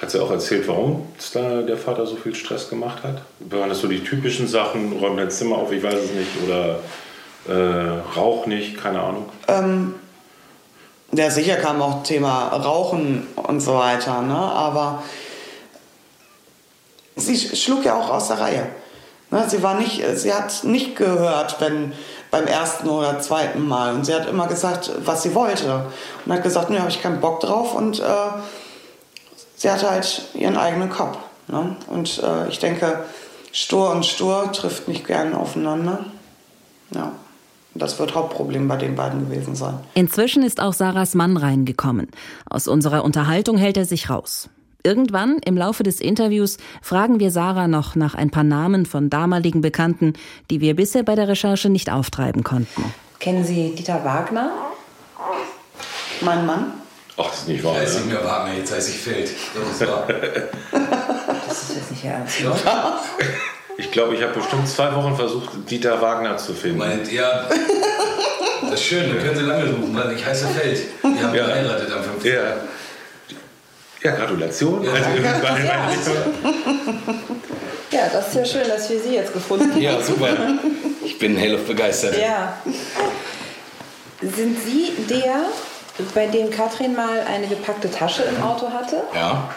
Hat 0.00 0.10
sie 0.10 0.20
auch 0.20 0.30
erzählt, 0.30 0.66
warum 0.66 1.06
da 1.32 1.62
der 1.62 1.76
Vater 1.76 2.06
so 2.06 2.16
viel 2.16 2.34
Stress 2.34 2.68
gemacht 2.68 3.04
hat? 3.04 3.22
Waren 3.38 3.68
das 3.68 3.80
so 3.80 3.88
die 3.88 4.02
typischen 4.02 4.48
Sachen, 4.48 4.94
räumt 4.94 5.18
dein 5.18 5.30
Zimmer 5.30 5.58
auf, 5.58 5.70
ich 5.70 5.82
weiß 5.82 5.94
es 5.94 6.10
nicht, 6.12 6.30
oder 6.44 6.80
äh, 7.48 8.00
Rauch 8.16 8.46
nicht, 8.46 8.78
keine 8.78 9.00
Ahnung? 9.00 9.28
Ähm, 9.46 9.94
ja, 11.12 11.30
sicher 11.30 11.56
kam 11.56 11.82
auch 11.82 12.02
Thema 12.02 12.48
Rauchen 12.48 13.26
und 13.36 13.60
so 13.60 13.74
weiter, 13.74 14.22
ne? 14.22 14.34
aber 14.34 15.02
sie 17.16 17.36
schlug 17.36 17.84
ja 17.84 17.94
auch 17.94 18.10
aus 18.10 18.28
der 18.28 18.40
Reihe. 18.40 18.66
Ne? 19.30 19.44
Sie, 19.48 19.62
war 19.62 19.74
nicht, 19.74 20.02
sie 20.16 20.32
hat 20.32 20.64
nicht 20.64 20.96
gehört, 20.96 21.60
wenn 21.60 21.92
beim 22.30 22.46
ersten 22.46 22.88
oder 22.88 23.20
zweiten 23.20 23.68
Mal. 23.68 23.94
Und 23.94 24.06
sie 24.06 24.14
hat 24.14 24.26
immer 24.26 24.46
gesagt, 24.46 24.90
was 25.04 25.22
sie 25.22 25.34
wollte. 25.34 25.86
Und 26.24 26.32
hat 26.32 26.42
gesagt, 26.42 26.70
ne, 26.70 26.80
habe 26.80 26.90
ich 26.90 27.02
keinen 27.02 27.20
Bock 27.20 27.40
drauf. 27.40 27.74
Und 27.74 28.00
äh, 28.00 28.04
sie 29.54 29.70
hatte 29.70 29.90
halt 29.90 30.22
ihren 30.32 30.56
eigenen 30.56 30.88
Kopf. 30.88 31.18
Ne? 31.48 31.76
Und 31.88 32.22
äh, 32.22 32.48
ich 32.48 32.58
denke, 32.58 33.04
stur 33.52 33.90
und 33.90 34.06
stur 34.06 34.50
trifft 34.50 34.88
nicht 34.88 35.06
gern 35.06 35.34
aufeinander. 35.34 36.06
Ja. 36.94 37.12
Das 37.74 37.98
wird 37.98 38.14
Hauptproblem 38.14 38.68
bei 38.68 38.76
den 38.76 38.94
beiden 38.94 39.28
gewesen 39.28 39.54
sein. 39.54 39.78
Inzwischen 39.94 40.42
ist 40.42 40.60
auch 40.60 40.72
Sarahs 40.74 41.14
Mann 41.14 41.36
reingekommen. 41.36 42.08
Aus 42.48 42.68
unserer 42.68 43.04
Unterhaltung 43.04 43.56
hält 43.56 43.76
er 43.76 43.86
sich 43.86 44.10
raus. 44.10 44.50
Irgendwann 44.84 45.38
im 45.44 45.56
Laufe 45.56 45.82
des 45.84 46.00
Interviews 46.00 46.58
fragen 46.82 47.20
wir 47.20 47.30
Sarah 47.30 47.68
noch 47.68 47.94
nach 47.94 48.14
ein 48.14 48.30
paar 48.30 48.44
Namen 48.44 48.84
von 48.84 49.10
damaligen 49.10 49.60
Bekannten, 49.60 50.14
die 50.50 50.60
wir 50.60 50.74
bisher 50.74 51.04
bei 51.04 51.14
der 51.14 51.28
Recherche 51.28 51.68
nicht 51.70 51.90
auftreiben 51.90 52.42
konnten. 52.42 52.92
Kennen 53.20 53.44
Sie 53.44 53.74
Dieter 53.76 54.04
Wagner? 54.04 54.50
Mein 56.20 56.44
Mann? 56.44 56.72
Ach, 57.16 57.30
das 57.30 57.40
ist 57.40 57.48
nicht 57.48 57.62
wahr. 57.62 57.74
Ich 57.74 57.80
heiße 57.80 58.00
nicht 58.00 58.08
mehr 58.08 58.24
Wagner, 58.24 58.54
jetzt 58.54 58.74
heiße 58.74 58.90
ich 58.90 58.98
Feld. 58.98 59.30
Das 59.54 59.70
ist 59.70 59.88
wahr. 59.88 60.06
das 61.46 61.62
ist 61.62 61.76
jetzt 61.76 61.90
nicht 61.92 62.04
ernst. 62.04 62.38
Ich 63.78 63.90
glaube, 63.90 64.14
ich 64.14 64.22
habe 64.22 64.34
bestimmt 64.34 64.68
zwei 64.68 64.94
Wochen 64.94 65.16
versucht, 65.16 65.50
Dieter 65.70 66.00
Wagner 66.00 66.36
zu 66.36 66.52
finden. 66.52 66.78
Meint, 66.78 67.10
ja. 67.10 67.48
Das 68.62 68.74
ist 68.74 68.84
schön, 68.84 69.08
dann 69.08 69.18
können 69.18 69.36
Sie 69.36 69.44
lange 69.44 69.66
suchen, 69.66 69.94
weil 69.94 70.12
ich 70.12 70.24
heiße 70.24 70.46
Feld. 70.48 70.82
Wir 71.02 71.22
haben 71.22 71.34
ja. 71.34 71.46
geheiratet 71.46 71.92
am 71.92 72.02
5. 72.02 72.24
Ja. 72.24 72.56
Ja, 74.02 74.16
Gratulation. 74.16 74.82
Ja, 74.82 74.92
also 74.92 75.10
ja. 75.10 75.40
ja, 77.90 78.08
das 78.12 78.28
ist 78.28 78.34
ja 78.34 78.44
schön, 78.44 78.68
dass 78.68 78.90
wir 78.90 79.00
Sie 79.00 79.14
jetzt 79.14 79.32
gefunden 79.32 79.70
haben. 79.70 79.80
Ja, 79.80 80.00
super. 80.00 80.28
Ich 81.04 81.18
bin 81.18 81.36
hellauf 81.36 81.64
begeistert. 81.66 82.18
Ja. 82.18 82.56
Sind 84.20 84.56
Sie 84.64 84.92
der, 85.08 85.44
bei 86.14 86.26
dem 86.26 86.50
Katrin 86.50 86.94
mal 86.94 87.20
eine 87.28 87.46
gepackte 87.46 87.90
Tasche 87.90 88.22
im 88.22 88.42
Auto 88.42 88.70
hatte? 88.72 89.02
Ja. 89.14 89.50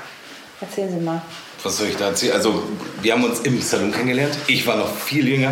Erzählen 0.61 0.89
Sie 0.89 1.03
mal. 1.03 1.21
Was 1.65 1.77
soll 1.77 1.87
ich 1.87 1.97
da 1.97 2.09
erzählen? 2.09 2.33
Also, 2.33 2.63
wir 3.01 3.11
haben 3.11 3.23
uns 3.23 3.39
im 3.39 3.61
Salon 3.61 3.91
kennengelernt. 3.91 4.37
Ich 4.47 4.65
war 4.67 4.77
noch 4.77 4.95
viel 4.95 5.27
jünger. 5.27 5.51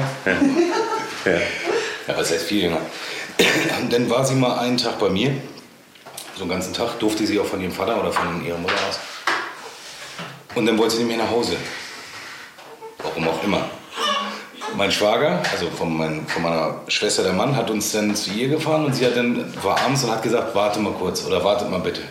Ja. 1.25 1.31
Ja, 2.05 2.17
was 2.17 2.31
heißt 2.31 2.45
viel 2.45 2.63
jünger? 2.63 2.81
Und 3.81 3.91
dann 3.91 4.09
war 4.09 4.25
sie 4.25 4.35
mal 4.35 4.59
einen 4.59 4.77
Tag 4.77 4.99
bei 4.99 5.09
mir 5.09 5.35
so 6.35 6.43
einen 6.43 6.49
ganzen 6.49 6.73
Tag 6.73 6.99
durfte 6.99 7.27
sie 7.27 7.39
auch 7.39 7.45
von 7.45 7.61
ihrem 7.61 7.71
Vater 7.71 7.99
oder 7.99 8.11
von 8.11 8.43
ihrer 8.43 8.57
Mutter 8.57 8.73
aus. 8.89 8.99
Und 10.55 10.65
dann 10.65 10.77
wollte 10.77 10.95
sie 10.95 11.03
mehr 11.03 11.17
nach 11.17 11.29
Hause. 11.29 11.55
Warum 13.01 13.27
auch 13.27 13.43
immer. 13.43 13.69
Mein 14.75 14.91
Schwager, 14.91 15.43
also 15.51 15.69
von, 15.69 15.95
mein, 15.95 16.25
von 16.25 16.41
meiner 16.41 16.81
Schwester, 16.87 17.21
der 17.21 17.33
Mann, 17.33 17.55
hat 17.55 17.69
uns 17.69 17.91
dann 17.91 18.15
zu 18.15 18.31
ihr 18.31 18.47
gefahren 18.47 18.85
und 18.85 18.95
sie 18.95 19.05
hat 19.05 19.15
dann, 19.15 19.53
war 19.63 19.79
abends 19.81 20.03
und 20.03 20.11
hat 20.11 20.23
gesagt, 20.23 20.55
warte 20.55 20.79
mal 20.79 20.93
kurz 20.93 21.23
oder 21.25 21.43
wartet 21.43 21.69
mal 21.69 21.79
bitte. 21.79 22.01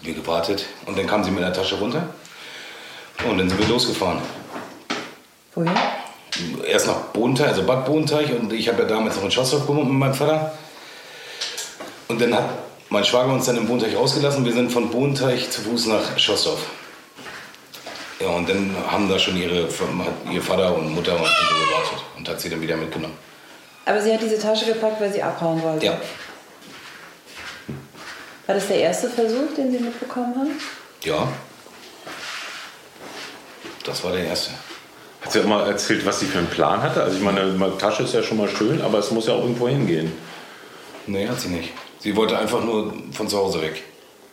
Wir 0.00 0.14
gewartet 0.14 0.66
und 0.86 0.98
dann 0.98 1.06
kam 1.06 1.22
sie 1.22 1.30
mit 1.30 1.44
der 1.44 1.52
Tasche 1.52 1.76
runter 1.76 2.08
und 3.28 3.38
dann 3.38 3.48
sind 3.48 3.58
wir 3.58 3.68
losgefahren. 3.68 4.18
Wohin? 5.54 5.70
Erst 6.66 6.86
nach 6.86 6.96
Bodenteich, 7.12 7.48
also 7.48 7.64
Bad 7.64 7.84
Bodenteich 7.84 8.32
und 8.32 8.52
ich 8.52 8.68
habe 8.68 8.82
ja 8.82 8.88
damals 8.88 9.16
noch 9.16 9.24
in 9.24 9.30
Schossdorf 9.30 9.66
gewohnt 9.66 9.88
mit 9.88 9.98
meinem 9.98 10.14
Vater. 10.14 10.52
Und 12.08 12.20
dann 12.20 12.34
hat 12.34 12.48
mein 12.88 13.04
Schwager 13.04 13.32
uns 13.32 13.46
dann 13.46 13.56
im 13.56 13.66
Bohnteich 13.66 13.96
rausgelassen. 13.96 14.44
Wir 14.44 14.52
sind 14.52 14.70
von 14.70 14.90
Bohnteich 14.90 15.50
zu 15.50 15.62
Fuß 15.62 15.86
nach 15.86 16.18
Schossdorf. 16.18 16.60
Ja, 18.20 18.28
und 18.28 18.48
dann 18.48 18.74
haben 18.88 19.08
da 19.08 19.18
schon 19.18 19.36
ihre, 19.36 19.68
ihr 20.30 20.42
Vater 20.42 20.74
und 20.74 20.94
Mutter 20.94 21.12
und 21.12 21.26
so 21.26 21.54
gewartet 21.66 22.04
und 22.16 22.28
hat 22.28 22.40
sie 22.40 22.48
dann 22.48 22.60
wieder 22.60 22.76
mitgenommen. 22.76 23.16
Aber 23.84 24.00
sie 24.00 24.12
hat 24.12 24.22
diese 24.22 24.38
Tasche 24.38 24.66
gepackt, 24.66 25.00
weil 25.00 25.12
sie 25.12 25.22
abhauen 25.22 25.60
wollte? 25.62 25.86
Ja. 25.86 26.00
War 28.46 28.54
das 28.54 28.68
der 28.68 28.78
erste 28.78 29.08
Versuch, 29.08 29.54
den 29.56 29.72
Sie 29.72 29.78
mitbekommen 29.78 30.34
haben? 30.36 30.50
Ja. 31.04 31.28
Das 33.84 34.04
war 34.04 34.12
der 34.12 34.26
erste. 34.26 34.52
Hat 35.22 35.32
sie 35.32 35.40
auch 35.40 35.46
mal 35.46 35.66
erzählt, 35.66 36.04
was 36.04 36.20
sie 36.20 36.26
für 36.26 36.38
einen 36.38 36.48
Plan 36.48 36.82
hatte? 36.82 37.02
Also 37.02 37.16
ich 37.16 37.22
meine, 37.22 37.40
eine 37.40 37.78
Tasche 37.78 38.02
ist 38.02 38.14
ja 38.14 38.22
schon 38.22 38.38
mal 38.38 38.48
schön, 38.48 38.82
aber 38.82 38.98
es 38.98 39.10
muss 39.10 39.26
ja 39.26 39.34
auch 39.34 39.42
irgendwo 39.42 39.68
hingehen. 39.68 40.12
Nee, 41.06 41.28
hat 41.28 41.40
sie 41.40 41.48
nicht. 41.48 41.72
Sie 42.00 42.16
wollte 42.16 42.36
einfach 42.36 42.64
nur 42.64 42.92
von 43.12 43.28
zu 43.28 43.38
Hause 43.38 43.62
weg. 43.62 43.82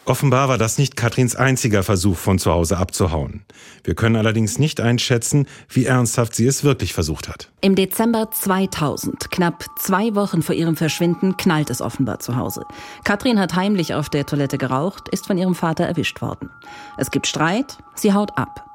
Offenbar 0.06 0.50
war 0.50 0.58
das 0.58 0.80
nicht 0.80 0.96
Katrins 0.96 1.36
einziger 1.36 1.84
Versuch, 1.84 2.18
von 2.18 2.40
zu 2.40 2.52
Hause 2.52 2.78
abzuhauen. 2.78 3.44
Wir 3.84 3.94
können 3.94 4.16
allerdings 4.16 4.58
nicht 4.58 4.82
einschätzen, 4.82 5.48
wie 5.70 5.86
ernsthaft 5.86 6.34
sie 6.34 6.48
es 6.48 6.64
wirklich 6.64 6.94
versucht 6.94 7.30
hat. 7.30 7.52
Im 7.62 7.76
Dezember 7.76 8.32
2000, 8.32 9.30
knapp 9.30 9.66
zwei 9.78 10.16
Wochen 10.16 10.42
vor 10.42 10.56
ihrem 10.56 10.76
Verschwinden, 10.76 11.38
knallt 11.38 11.70
es 11.70 11.80
offenbar 11.80 12.18
zu 12.20 12.38
Hause. 12.38 12.64
Katrin 13.04 13.40
hat 13.40 13.54
heimlich 13.54 13.94
auf 13.94 14.10
der 14.10 14.26
Toilette 14.26 14.58
geraucht, 14.58 15.10
ist 15.10 15.28
von 15.28 15.38
ihrem 15.38 15.54
Vater 15.54 15.86
erwischt 15.86 16.22
worden. 16.22 16.50
Es 16.98 17.12
gibt 17.12 17.28
Streit, 17.28 17.78
sie 17.94 18.12
haut 18.12 18.36
ab. 18.36 18.69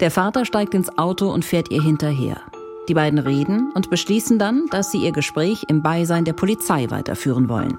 Der 0.00 0.10
Vater 0.10 0.44
steigt 0.44 0.74
ins 0.74 0.96
Auto 0.98 1.30
und 1.30 1.44
fährt 1.44 1.70
ihr 1.70 1.82
hinterher. 1.82 2.40
Die 2.88 2.94
beiden 2.94 3.18
reden 3.18 3.70
und 3.74 3.90
beschließen 3.90 4.38
dann, 4.38 4.66
dass 4.70 4.90
sie 4.90 4.98
ihr 4.98 5.12
Gespräch 5.12 5.64
im 5.68 5.82
Beisein 5.82 6.24
der 6.24 6.32
Polizei 6.32 6.90
weiterführen 6.90 7.48
wollen. 7.48 7.78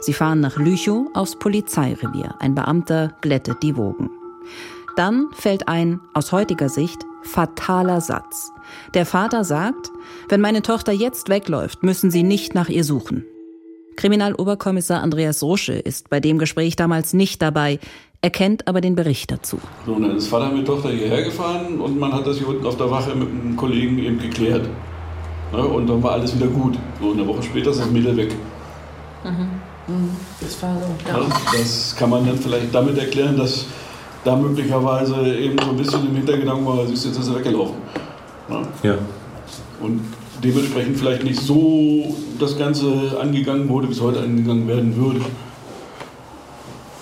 Sie 0.00 0.12
fahren 0.12 0.40
nach 0.40 0.56
Lüchow 0.56 1.08
aufs 1.14 1.36
Polizeirevier. 1.36 2.36
Ein 2.38 2.54
Beamter 2.54 3.14
glättet 3.22 3.62
die 3.62 3.76
Wogen. 3.76 4.10
Dann 4.94 5.28
fällt 5.32 5.68
ein, 5.68 6.00
aus 6.14 6.32
heutiger 6.32 6.68
Sicht, 6.68 7.04
fataler 7.22 8.00
Satz. 8.00 8.52
Der 8.94 9.04
Vater 9.04 9.44
sagt, 9.44 9.90
wenn 10.28 10.40
meine 10.40 10.62
Tochter 10.62 10.92
jetzt 10.92 11.28
wegläuft, 11.28 11.82
müssen 11.82 12.10
Sie 12.10 12.22
nicht 12.22 12.54
nach 12.54 12.68
ihr 12.68 12.84
suchen. 12.84 13.24
Kriminaloberkommissar 13.96 15.02
Andreas 15.02 15.42
Rusche 15.42 15.72
ist 15.72 16.10
bei 16.10 16.20
dem 16.20 16.38
Gespräch 16.38 16.76
damals 16.76 17.12
nicht 17.12 17.42
dabei. 17.42 17.78
Er 18.22 18.30
kennt 18.30 18.66
aber 18.66 18.80
den 18.80 18.94
Bericht 18.94 19.30
dazu. 19.30 19.58
So, 19.84 19.94
und 19.94 20.02
dann 20.02 20.16
ist 20.16 20.28
Vater 20.28 20.50
mit 20.50 20.66
Tochter 20.66 20.90
hierher 20.90 21.22
gefahren 21.22 21.80
und 21.80 21.98
man 21.98 22.12
hat 22.12 22.26
das 22.26 22.38
hier 22.38 22.48
unten 22.48 22.66
auf 22.66 22.76
der 22.76 22.90
Wache 22.90 23.14
mit 23.14 23.28
einem 23.28 23.56
Kollegen 23.56 23.98
eben 23.98 24.18
geklärt. 24.18 24.68
Ja, 25.52 25.58
und 25.60 25.86
dann 25.86 26.02
war 26.02 26.12
alles 26.12 26.34
wieder 26.34 26.48
gut. 26.48 26.76
So, 27.00 27.12
eine 27.12 27.26
Woche 27.26 27.42
später 27.42 27.70
ist 27.70 27.80
das 27.80 27.90
Mädel 27.90 28.16
weg. 28.16 28.34
Mhm. 29.24 30.10
Das 30.40 30.60
war 30.62 30.74
so. 30.74 31.08
Ja. 31.08 31.18
Ja, 31.20 31.28
das 31.56 31.94
kann 31.96 32.10
man 32.10 32.26
dann 32.26 32.36
vielleicht 32.36 32.74
damit 32.74 32.98
erklären, 32.98 33.36
dass 33.36 33.66
da 34.24 34.34
möglicherweise 34.34 35.36
eben 35.36 35.56
so 35.62 35.70
ein 35.70 35.76
bisschen 35.76 36.08
im 36.08 36.16
Hintergedanken 36.16 36.66
war, 36.66 36.84
siehst 36.86 37.04
du, 37.04 37.08
jetzt 37.10 37.18
ist 37.20 37.28
er 37.28 37.36
weggelaufen. 37.36 37.76
Ja. 38.48 38.62
Ja. 38.82 38.98
Und 39.80 40.00
dementsprechend 40.42 40.98
vielleicht 40.98 41.24
nicht 41.24 41.40
so 41.40 42.16
das 42.38 42.58
Ganze 42.58 43.18
angegangen 43.20 43.68
wurde, 43.68 43.88
wie 43.88 43.92
es 43.92 44.00
heute 44.00 44.20
angegangen 44.20 44.68
werden 44.68 44.96
würde. 44.96 45.20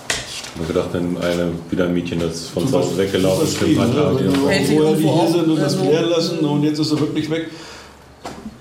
Ich 0.09 0.61
habe 0.61 0.67
gedacht, 0.67 0.89
dann 0.93 1.17
eine, 1.17 1.51
wieder 1.69 1.85
ein 1.85 1.93
Mädchen, 1.93 2.19
das 2.19 2.47
von 2.47 2.67
zu 2.67 2.77
Hause 2.77 2.97
weggelaufen 2.97 3.43
ist 3.45 3.57
für 3.57 3.65
ein 3.65 3.75
paar 3.75 3.87
zum 3.87 3.95
Beispiel, 3.95 4.27
Tage. 4.27 4.39
Ja. 4.39 4.47
Wenn 4.47 4.65
Vorher 4.65 4.95
die 4.95 5.03
hier 5.03 5.27
sind 5.27 5.47
und 5.49 5.59
das 5.59 5.81
klären 5.81 6.09
lassen 6.09 6.39
und 6.39 6.63
jetzt 6.63 6.79
ist 6.79 6.91
er 6.91 6.99
wirklich 6.99 7.29
weg. 7.29 7.49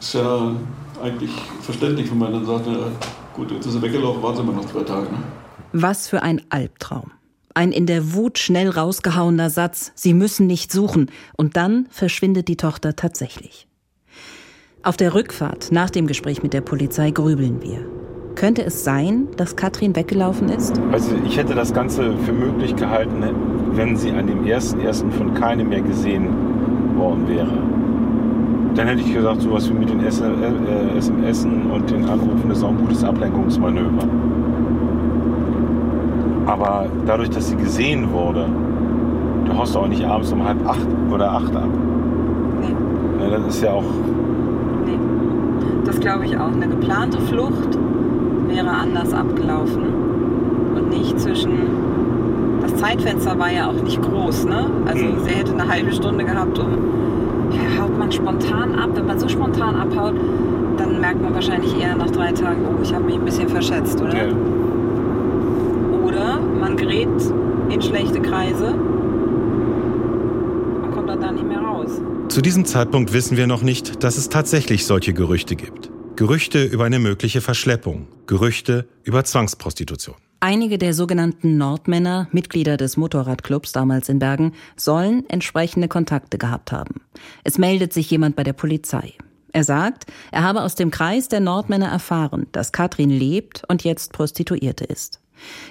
Ist 0.00 0.14
ja 0.14 0.56
eigentlich 1.02 1.30
verständlich, 1.62 2.10
wenn 2.10 2.18
man 2.18 2.32
dann 2.32 2.46
sagt, 2.46 2.66
ja, 2.66 2.90
gut, 3.34 3.52
jetzt 3.52 3.66
ist 3.66 3.74
er 3.74 3.82
weggelaufen, 3.82 4.22
warten 4.22 4.38
Sie 4.38 4.42
mal 4.42 4.56
noch 4.56 4.70
zwei 4.70 4.82
Tage. 4.82 5.06
Ne? 5.06 5.18
Was 5.72 6.08
für 6.08 6.22
ein 6.22 6.42
Albtraum. 6.50 7.12
Ein 7.54 7.70
in 7.70 7.86
der 7.86 8.12
Wut 8.14 8.38
schnell 8.38 8.68
rausgehauener 8.68 9.48
Satz, 9.48 9.92
Sie 9.94 10.14
müssen 10.14 10.48
nicht 10.48 10.72
suchen, 10.72 11.10
und 11.36 11.56
dann 11.56 11.86
verschwindet 11.90 12.48
die 12.48 12.56
Tochter 12.56 12.96
tatsächlich. 12.96 13.68
Auf 14.84 14.98
der 14.98 15.14
Rückfahrt 15.14 15.72
nach 15.72 15.88
dem 15.88 16.06
Gespräch 16.06 16.42
mit 16.42 16.52
der 16.52 16.60
Polizei 16.60 17.10
grübeln 17.10 17.62
wir. 17.62 17.78
Könnte 18.34 18.62
es 18.62 18.84
sein, 18.84 19.28
dass 19.38 19.56
Katrin 19.56 19.96
weggelaufen 19.96 20.50
ist? 20.50 20.78
Also 20.92 21.14
ich 21.24 21.38
hätte 21.38 21.54
das 21.54 21.72
Ganze 21.72 22.14
für 22.18 22.34
möglich 22.34 22.76
gehalten, 22.76 23.24
wenn 23.72 23.96
sie 23.96 24.10
an 24.10 24.26
dem 24.26 24.44
ersten 24.44 24.80
ersten 24.80 25.10
von 25.10 25.32
keinem 25.32 25.70
mehr 25.70 25.80
gesehen 25.80 26.28
worden 26.98 27.26
wäre. 27.26 27.56
Dann 28.74 28.88
hätte 28.88 29.00
ich 29.00 29.14
gesagt, 29.14 29.40
sowas 29.40 29.70
wie 29.70 29.72
mit 29.72 29.88
den 29.88 30.04
S 30.04 30.20
äh, 30.20 30.98
SMS 30.98 31.46
und 31.46 31.90
den 31.90 32.04
Anrufen 32.04 32.50
ist 32.50 32.62
auch 32.62 32.68
ein 32.68 32.76
gutes 32.76 33.04
Ablenkungsmanöver. 33.04 34.06
Aber 36.44 36.88
dadurch, 37.06 37.30
dass 37.30 37.48
sie 37.48 37.56
gesehen 37.56 38.12
wurde, 38.12 38.50
du 39.46 39.56
haust 39.56 39.74
auch 39.78 39.88
nicht 39.88 40.04
abends 40.04 40.30
um 40.30 40.46
halb 40.46 40.62
acht 40.68 40.86
oder 41.10 41.32
acht 41.32 41.56
ab. 41.56 41.70
Das 43.30 43.46
ist 43.46 43.62
ja 43.62 43.72
auch. 43.72 43.84
Das 45.84 46.00
glaube 46.00 46.24
ich 46.26 46.36
auch. 46.36 46.52
Eine 46.52 46.68
geplante 46.68 47.20
Flucht 47.20 47.78
wäre 48.48 48.70
anders 48.70 49.12
abgelaufen 49.12 49.82
und 50.74 50.90
nicht 50.90 51.18
zwischen. 51.20 51.52
Das 52.62 52.74
Zeitfenster 52.76 53.38
war 53.38 53.52
ja 53.52 53.68
auch 53.68 53.82
nicht 53.82 54.00
groß, 54.00 54.46
ne? 54.46 54.66
Also 54.86 55.04
sie 55.24 55.30
hätte 55.30 55.52
eine 55.52 55.68
halbe 55.68 55.92
Stunde 55.92 56.24
gehabt, 56.24 56.58
um. 56.58 56.70
Ja, 57.50 57.82
haut 57.82 57.98
man 57.98 58.10
spontan 58.10 58.74
ab. 58.74 58.90
Wenn 58.94 59.06
man 59.06 59.18
so 59.18 59.28
spontan 59.28 59.76
abhaut, 59.76 60.14
dann 60.76 61.00
merkt 61.00 61.22
man 61.22 61.34
wahrscheinlich 61.34 61.78
eher 61.80 61.94
nach 61.96 62.10
drei 62.10 62.32
Tagen, 62.32 62.62
oh, 62.66 62.82
ich 62.82 62.94
habe 62.94 63.04
mich 63.04 63.14
ein 63.14 63.24
bisschen 63.24 63.48
verschätzt, 63.48 64.00
oder? 64.00 64.16
Ja. 64.16 64.32
Oder 66.04 66.38
man 66.60 66.76
gerät 66.76 67.08
in 67.70 67.82
schlechte 67.82 68.20
Kreise 68.20 68.74
und 70.82 70.90
kommt 70.92 71.08
dann 71.08 71.20
da 71.20 71.32
nicht 71.32 71.46
mehr 71.46 71.60
raus. 71.60 72.00
Zu 72.34 72.42
diesem 72.42 72.64
Zeitpunkt 72.64 73.12
wissen 73.12 73.36
wir 73.36 73.46
noch 73.46 73.62
nicht, 73.62 74.02
dass 74.02 74.18
es 74.18 74.28
tatsächlich 74.28 74.86
solche 74.86 75.14
Gerüchte 75.14 75.54
gibt. 75.54 75.88
Gerüchte 76.16 76.64
über 76.64 76.84
eine 76.84 76.98
mögliche 76.98 77.40
Verschleppung, 77.40 78.08
Gerüchte 78.26 78.88
über 79.04 79.22
Zwangsprostitution. 79.22 80.16
Einige 80.40 80.76
der 80.76 80.94
sogenannten 80.94 81.56
Nordmänner, 81.58 82.26
Mitglieder 82.32 82.76
des 82.76 82.96
Motorradclubs 82.96 83.70
damals 83.70 84.08
in 84.08 84.18
Bergen, 84.18 84.52
sollen 84.74 85.22
entsprechende 85.30 85.86
Kontakte 85.86 86.36
gehabt 86.36 86.72
haben. 86.72 87.02
Es 87.44 87.56
meldet 87.56 87.92
sich 87.92 88.10
jemand 88.10 88.34
bei 88.34 88.42
der 88.42 88.52
Polizei. 88.52 89.12
Er 89.52 89.62
sagt, 89.62 90.06
er 90.32 90.42
habe 90.42 90.62
aus 90.62 90.74
dem 90.74 90.90
Kreis 90.90 91.28
der 91.28 91.38
Nordmänner 91.38 91.86
erfahren, 91.86 92.48
dass 92.50 92.72
Katrin 92.72 93.10
lebt 93.10 93.62
und 93.68 93.84
jetzt 93.84 94.12
Prostituierte 94.12 94.82
ist. 94.82 95.20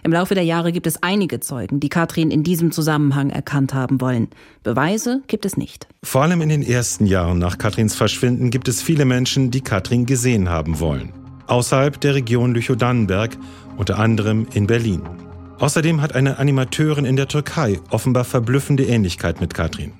Im 0.03 0.11
Laufe 0.11 0.35
der 0.35 0.43
Jahre 0.43 0.71
gibt 0.71 0.87
es 0.87 1.01
einige 1.01 1.39
Zeugen, 1.39 1.79
die 1.79 1.89
Katrin 1.89 2.31
in 2.31 2.43
diesem 2.43 2.71
Zusammenhang 2.71 3.29
erkannt 3.29 3.73
haben 3.73 4.01
wollen. 4.01 4.29
Beweise 4.63 5.21
gibt 5.27 5.45
es 5.45 5.57
nicht. 5.57 5.87
Vor 6.03 6.23
allem 6.23 6.41
in 6.41 6.49
den 6.49 6.63
ersten 6.63 7.05
Jahren 7.05 7.39
nach 7.39 7.57
Katrins 7.57 7.95
Verschwinden 7.95 8.49
gibt 8.49 8.67
es 8.67 8.81
viele 8.81 9.05
Menschen, 9.05 9.51
die 9.51 9.61
Katrin 9.61 10.05
gesehen 10.05 10.49
haben 10.49 10.79
wollen. 10.79 11.13
Außerhalb 11.47 11.99
der 11.99 12.15
Region 12.15 12.53
Lüchow-Dannenberg, 12.53 13.37
unter 13.77 13.99
anderem 13.99 14.47
in 14.53 14.67
Berlin. 14.67 15.01
Außerdem 15.59 16.01
hat 16.01 16.15
eine 16.15 16.39
Animateurin 16.39 17.05
in 17.05 17.15
der 17.15 17.27
Türkei 17.27 17.79
offenbar 17.89 18.25
verblüffende 18.25 18.85
Ähnlichkeit 18.85 19.39
mit 19.39 19.53
Katrin. 19.53 19.93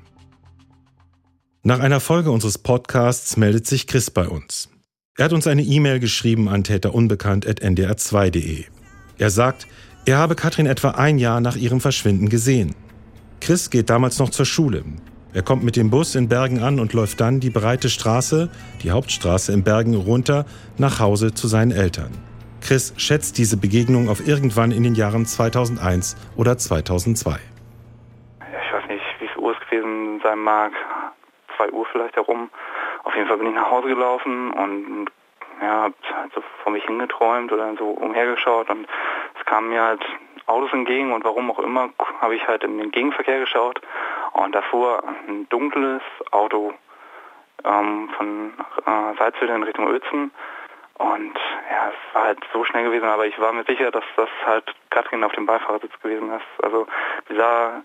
Nach 1.64 1.80
einer 1.80 2.02
Folge 2.02 2.32
unseres 2.32 2.58
Podcasts 2.58 3.38
meldet 3.38 3.66
sich 3.66 3.88
Chris 3.88 4.12
bei 4.12 4.28
uns. 4.28 4.70
Er 5.18 5.26
hat 5.26 5.34
uns 5.34 5.48
eine 5.48 5.62
E-Mail 5.62 6.00
geschrieben 6.00 6.50
an 6.50 6.64
täterunbekannt.ndr2.de. 6.64 8.66
Er 9.18 9.30
sagt, 9.30 9.68
er 10.06 10.18
habe 10.18 10.36
Katrin 10.36 10.66
etwa 10.66 10.92
ein 10.92 11.18
Jahr 11.18 11.40
nach 11.40 11.56
ihrem 11.56 11.80
Verschwinden 11.80 12.30
gesehen. 12.30 12.76
Chris 13.40 13.70
geht 13.70 13.90
damals 13.90 14.20
noch 14.20 14.30
zur 14.30 14.46
Schule. 14.46 14.84
Er 15.34 15.42
kommt 15.42 15.64
mit 15.64 15.76
dem 15.76 15.90
Bus 15.90 16.16
in 16.16 16.30
Bergen 16.30 16.62
an 16.62 16.80
und 16.80 16.94
läuft 16.94 17.20
dann 17.20 17.40
die 17.40 17.50
breite 17.50 17.90
Straße, 17.90 18.50
die 18.84 18.92
Hauptstraße 18.92 19.52
in 19.52 19.64
Bergen, 19.64 19.96
runter 19.96 20.46
nach 20.78 21.00
Hause 21.00 21.34
zu 21.34 21.48
seinen 21.48 21.72
Eltern. 21.72 22.12
Chris 22.62 22.94
schätzt 22.98 23.38
diese 23.38 23.58
Begegnung 23.58 24.10
auf 24.10 24.26
irgendwann 24.26 24.72
in 24.72 24.84
den 24.84 24.96
Jahren 24.96 25.26
2001 25.26 26.16
oder 26.38 26.58
2002. 26.58 27.32
Ich 28.40 28.74
weiß 28.74 28.88
nicht, 28.90 29.04
wie 29.20 29.28
viel 29.28 29.44
Uhr 29.44 29.52
es 29.52 29.70
gewesen 29.70 30.22
sein 30.24 30.40
mag. 30.40 30.72
Zwei 31.58 31.70
Uhr 31.72 31.86
vielleicht 31.92 32.16
herum. 32.16 32.50
Auf 33.04 33.16
jeden 33.16 33.28
Fall 33.28 33.38
bin 33.38 33.48
ich 33.48 33.56
nach 33.56 33.70
Hause 33.70 33.90
gelaufen 33.90 34.52
und 34.52 35.08
ja, 35.64 35.84
hab 35.84 35.94
halt 36.16 36.34
so 36.34 36.44
vor 36.64 36.72
mich 36.72 36.84
hingeträumt 36.86 37.52
oder 37.52 37.76
so 37.78 37.90
umhergeschaut 37.90 38.70
und 38.70 38.88
es 39.40 39.46
kamen 39.46 39.70
mir 39.70 39.82
halt 39.82 40.06
Autos 40.46 40.74
entgegen 40.74 41.14
und 41.14 41.24
warum 41.24 41.50
auch 41.52 41.60
immer 41.60 41.90
habe 42.22 42.36
ich 42.36 42.48
halt 42.48 42.64
in 42.64 42.78
den 42.78 42.92
Gegenverkehr 42.92 43.40
geschaut 43.40 43.82
und 44.34 44.54
da 44.54 44.62
fuhr 44.62 45.04
ein 45.28 45.48
dunkles 45.50 46.02
Auto 46.32 46.74
ähm, 47.64 48.10
von 48.18 48.54
äh, 48.86 49.18
Salzwedel 49.18 49.56
in 49.56 49.64
Richtung 49.64 49.88
Uelzen 49.88 50.32
und 50.96 51.36
ja, 51.72 51.90
es 51.90 52.16
war 52.16 52.24
halt 52.26 52.40
so 52.54 52.64
schnell 52.66 52.84
gewesen, 52.84 53.08
aber 53.08 53.26
ich 53.26 53.40
war 53.40 53.52
mir 53.52 53.64
sicher, 53.64 53.90
dass 53.92 54.04
das 54.16 54.30
halt 54.46 54.64
Katrin 54.90 55.24
auf 55.24 55.32
dem 55.34 55.46
Beifahrersitz 55.46 55.94
gewesen 56.02 56.32
ist. 56.32 56.64
Also 56.64 56.88
sie 57.28 57.36
sah 57.36 57.82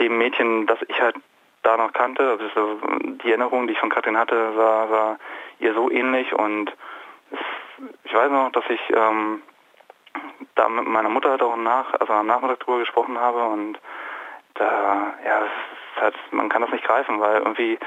dem 0.00 0.18
Mädchen, 0.18 0.66
das 0.66 0.78
ich 0.88 1.00
halt 1.00 1.16
da 1.62 1.76
noch 1.76 1.92
kannte, 1.92 2.22
also 2.22 2.48
so 2.54 2.80
die 3.22 3.28
Erinnerung, 3.28 3.66
die 3.66 3.74
ich 3.74 3.78
von 3.78 3.90
Katrin 3.90 4.16
hatte, 4.16 4.52
sah, 4.56 4.88
sah 4.88 5.18
ihr 5.58 5.74
so 5.74 5.90
ähnlich. 5.90 6.32
Und 6.32 6.72
ich 8.04 8.14
weiß 8.14 8.30
noch, 8.30 8.50
dass 8.52 8.64
ich 8.68 8.80
ähm, 8.90 9.42
da 10.54 10.68
mit 10.68 10.86
meiner 10.86 11.08
Mutter 11.08 11.30
halt 11.30 11.42
auch 11.42 11.56
nach, 11.56 11.92
also 12.00 12.12
am 12.12 12.26
Nachmittag 12.26 12.60
drüber 12.60 12.78
gesprochen 12.78 13.18
habe. 13.18 13.44
Und 13.44 13.78
da, 14.54 15.14
ja, 15.24 15.42
halt, 16.00 16.14
man 16.30 16.48
kann 16.48 16.62
das 16.62 16.70
nicht 16.70 16.84
greifen, 16.84 17.20
weil 17.20 17.38
irgendwie 17.38 17.78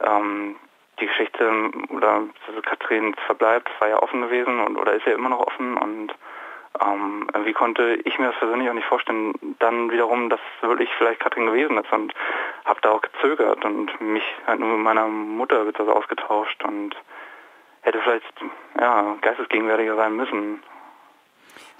ähm, 0.00 0.56
die 1.00 1.06
Geschichte 1.06 1.70
oder 1.90 2.22
also 2.46 2.60
Katrins 2.62 3.16
Verbleib 3.26 3.68
war 3.80 3.88
ja 3.88 4.02
offen 4.02 4.22
gewesen 4.22 4.60
und 4.60 4.76
oder 4.76 4.94
ist 4.94 5.06
ja 5.06 5.14
immer 5.14 5.30
noch 5.30 5.46
offen. 5.46 5.76
Und 5.76 6.14
ähm, 6.80 7.28
irgendwie 7.32 7.52
konnte 7.52 7.94
ich 8.04 8.18
mir 8.18 8.28
das 8.28 8.38
persönlich 8.38 8.68
auch 8.68 8.74
nicht 8.74 8.86
vorstellen, 8.86 9.34
dann 9.58 9.90
wiederum, 9.90 10.30
dass 10.30 10.40
wirklich 10.60 10.88
vielleicht 10.98 11.20
Katrin 11.20 11.46
gewesen 11.46 11.76
ist 11.78 11.92
und 11.92 12.14
habe 12.64 12.80
da 12.82 12.90
auch 12.92 13.02
gezögert 13.02 13.64
und 13.64 14.00
mich 14.00 14.24
halt 14.46 14.60
nur 14.60 14.70
mit 14.70 14.84
meiner 14.84 15.06
Mutter 15.06 15.66
wird 15.66 15.78
das 15.78 15.88
ausgetauscht 15.88 16.62
und 16.64 16.96
hätte 17.82 18.00
vielleicht 18.00 18.32
ja 18.78 19.16
geistesgegenwärtiger 19.20 19.96
sein 19.96 20.16
müssen. 20.16 20.62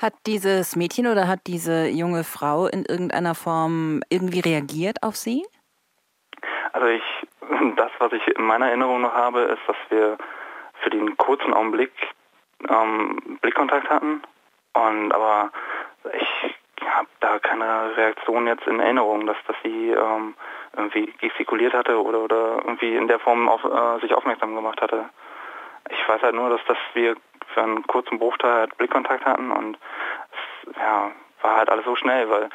Hat 0.00 0.14
dieses 0.26 0.76
Mädchen 0.76 1.07
oder 1.07 1.28
hat 1.28 1.40
diese 1.46 1.87
junge 1.87 2.24
Frau 2.24 2.66
in 2.66 2.85
irgendeiner 2.85 3.35
Form 3.35 4.02
irgendwie 4.11 4.40
reagiert 4.40 5.02
auf 5.02 5.16
sie? 5.16 5.44
Also 6.72 6.88
ich, 6.88 7.02
das, 7.76 7.90
was 7.98 8.12
ich 8.12 8.26
in 8.26 8.44
meiner 8.44 8.66
Erinnerung 8.66 9.00
noch 9.00 9.14
habe, 9.14 9.42
ist, 9.42 9.61
dass 9.66 9.76
wir 9.90 10.18
für 10.83 10.90
den 10.90 11.16
kurzen 11.16 11.55
Augenblick 11.55 11.92
ähm, 12.68 13.38
Blickkontakt 13.40 13.88
hatten. 13.88 14.22
Und 14.75 15.13
aber 15.13 15.51
ich 16.13 16.53
habe 16.87 17.09
da 17.21 17.39
keine 17.39 17.97
Reaktion 17.97 18.47
jetzt 18.47 18.67
in 18.67 18.81
Erinnerung, 18.81 19.27
dass, 19.27 19.37
dass 19.47 19.57
sie 19.63 19.91
ähm, 19.91 20.35
irgendwie 20.77 21.13
gestikuliert 21.21 21.75
hatte 21.75 22.03
oder, 22.03 22.21
oder 22.21 22.57
irgendwie 22.65 22.97
in 22.97 23.09
der 23.09 23.19
Form 23.21 23.49
auf, 23.49 23.65
äh, 23.65 24.01
sich 24.01 24.15
aufmerksam 24.15 24.55
gemacht 24.55 24.81
hatte. 24.81 25.09
Ich 25.91 26.09
weiß 26.09 26.23
halt 26.23 26.35
nur, 26.35 26.51
dass, 26.51 26.65
dass 26.67 26.79
wir 26.95 27.17
für 27.55 27.63
einen 27.63 27.87
kurzen 27.87 28.19
Bruchteil 28.19 28.53
halt 28.53 28.77
Blickkontakt 28.79 29.25
hatten 29.25 29.51
und 29.51 29.79
es 30.67 30.77
ja, 30.77 31.11
war 31.43 31.57
halt 31.57 31.69
alles 31.71 31.85
so 31.85 31.97
schnell, 31.97 32.29
weil 32.31 32.49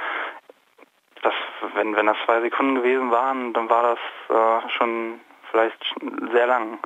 das, 1.22 1.34
wenn, 1.76 1.96
wenn 1.96 2.06
das 2.06 2.18
zwei 2.26 2.42
Sekunden 2.42 2.76
gewesen 2.76 3.12
waren, 3.12 3.54
dann 3.54 3.70
war 3.70 3.84
das 3.84 4.66
äh, 4.66 4.70
schon 4.78 5.20
vielleicht 5.52 5.96
sehr 6.32 6.48
lang. 6.48 6.80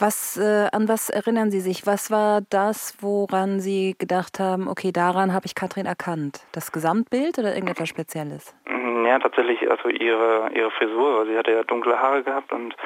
Was, 0.00 0.36
äh, 0.36 0.68
an 0.70 0.88
was 0.88 1.10
erinnern 1.10 1.50
Sie 1.50 1.60
sich? 1.60 1.84
Was 1.84 2.10
war 2.10 2.40
das, 2.50 2.96
woran 3.00 3.58
Sie 3.58 3.96
gedacht 3.98 4.38
haben, 4.38 4.68
okay, 4.68 4.92
daran 4.92 5.32
habe 5.32 5.46
ich 5.46 5.56
Katrin 5.56 5.86
erkannt? 5.86 6.46
Das 6.52 6.70
Gesamtbild 6.70 7.38
oder 7.38 7.52
irgendetwas 7.54 7.88
Spezielles? 7.88 8.54
Mm, 8.66 9.04
ja, 9.06 9.18
tatsächlich, 9.18 9.68
also 9.68 9.88
ihre, 9.88 10.50
ihre 10.54 10.70
Frisur. 10.70 11.26
Sie 11.26 11.36
hatte 11.36 11.50
ja 11.50 11.64
dunkle 11.64 12.00
Haare 12.00 12.22
gehabt 12.22 12.52
und 12.52 12.76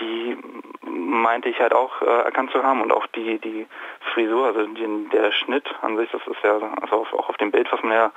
die 0.00 0.38
meinte 0.82 1.50
ich 1.50 1.60
halt 1.60 1.74
auch 1.74 2.00
äh, 2.00 2.06
erkannt 2.06 2.50
zu 2.52 2.62
haben 2.62 2.80
und 2.80 2.90
auch 2.90 3.06
die, 3.08 3.38
die 3.38 3.66
Frisur, 4.14 4.46
also 4.46 4.66
die, 4.66 5.08
der 5.12 5.32
Schnitt 5.32 5.68
an 5.82 5.98
sich, 5.98 6.10
das 6.10 6.22
ist 6.26 6.42
ja 6.42 6.58
also 6.80 7.06
auch 7.12 7.28
auf 7.28 7.36
dem 7.36 7.50
Bild, 7.50 7.70
was 7.70 7.82
man 7.82 7.92
ja 7.92 8.12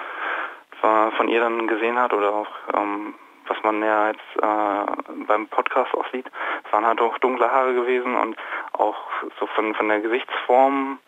von 0.82 1.28
ihr 1.28 1.42
dann 1.42 1.68
gesehen 1.68 2.00
hat 2.00 2.14
oder 2.14 2.34
auch 2.34 2.48
ähm, 2.74 3.14
was 3.50 3.62
man 3.64 3.82
ja 3.82 4.08
jetzt 4.10 4.36
äh, 4.42 5.24
beim 5.28 5.48
Podcast 5.48 5.94
auch 5.94 6.06
sieht, 6.12 6.26
es 6.66 6.74
waren 6.74 6.86
halt 6.86 7.02
auch 7.02 7.18
dunkle 7.18 7.52
Haare 7.52 7.74
gewesen 7.74 8.16
und 8.16 8.38
auch 8.74 8.98
so 9.40 9.48
von, 9.48 9.76
von 9.76 9.90
der 9.90 10.00
Gesichtsform, 10.00 11.00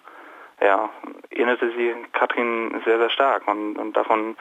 ja, 0.60 0.90
erinnerte 1.30 1.72
sie 1.72 1.96
Katrin 2.14 2.82
sehr, 2.86 2.98
sehr 2.98 3.10
stark 3.10 3.48
und, 3.48 3.78
und 3.78 3.96
davon 3.96 4.36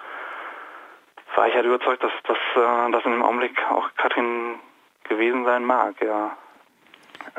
war 1.34 1.46
ich 1.46 1.54
halt 1.54 1.66
überzeugt, 1.66 2.02
dass, 2.02 2.12
dass, 2.24 2.38
äh, 2.56 2.90
dass 2.90 3.04
in 3.04 3.12
dem 3.12 3.22
Augenblick 3.22 3.56
auch 3.70 3.88
Katrin 3.96 4.58
gewesen 5.04 5.44
sein 5.44 5.64
mag, 5.64 5.94
ja. 6.02 6.36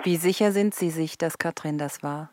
Wie 0.03 0.15
sicher 0.15 0.51
sind 0.51 0.73
Sie 0.73 0.89
sich, 0.89 1.17
dass 1.17 1.37
Katrin 1.37 1.77
das 1.77 2.03
war? 2.03 2.29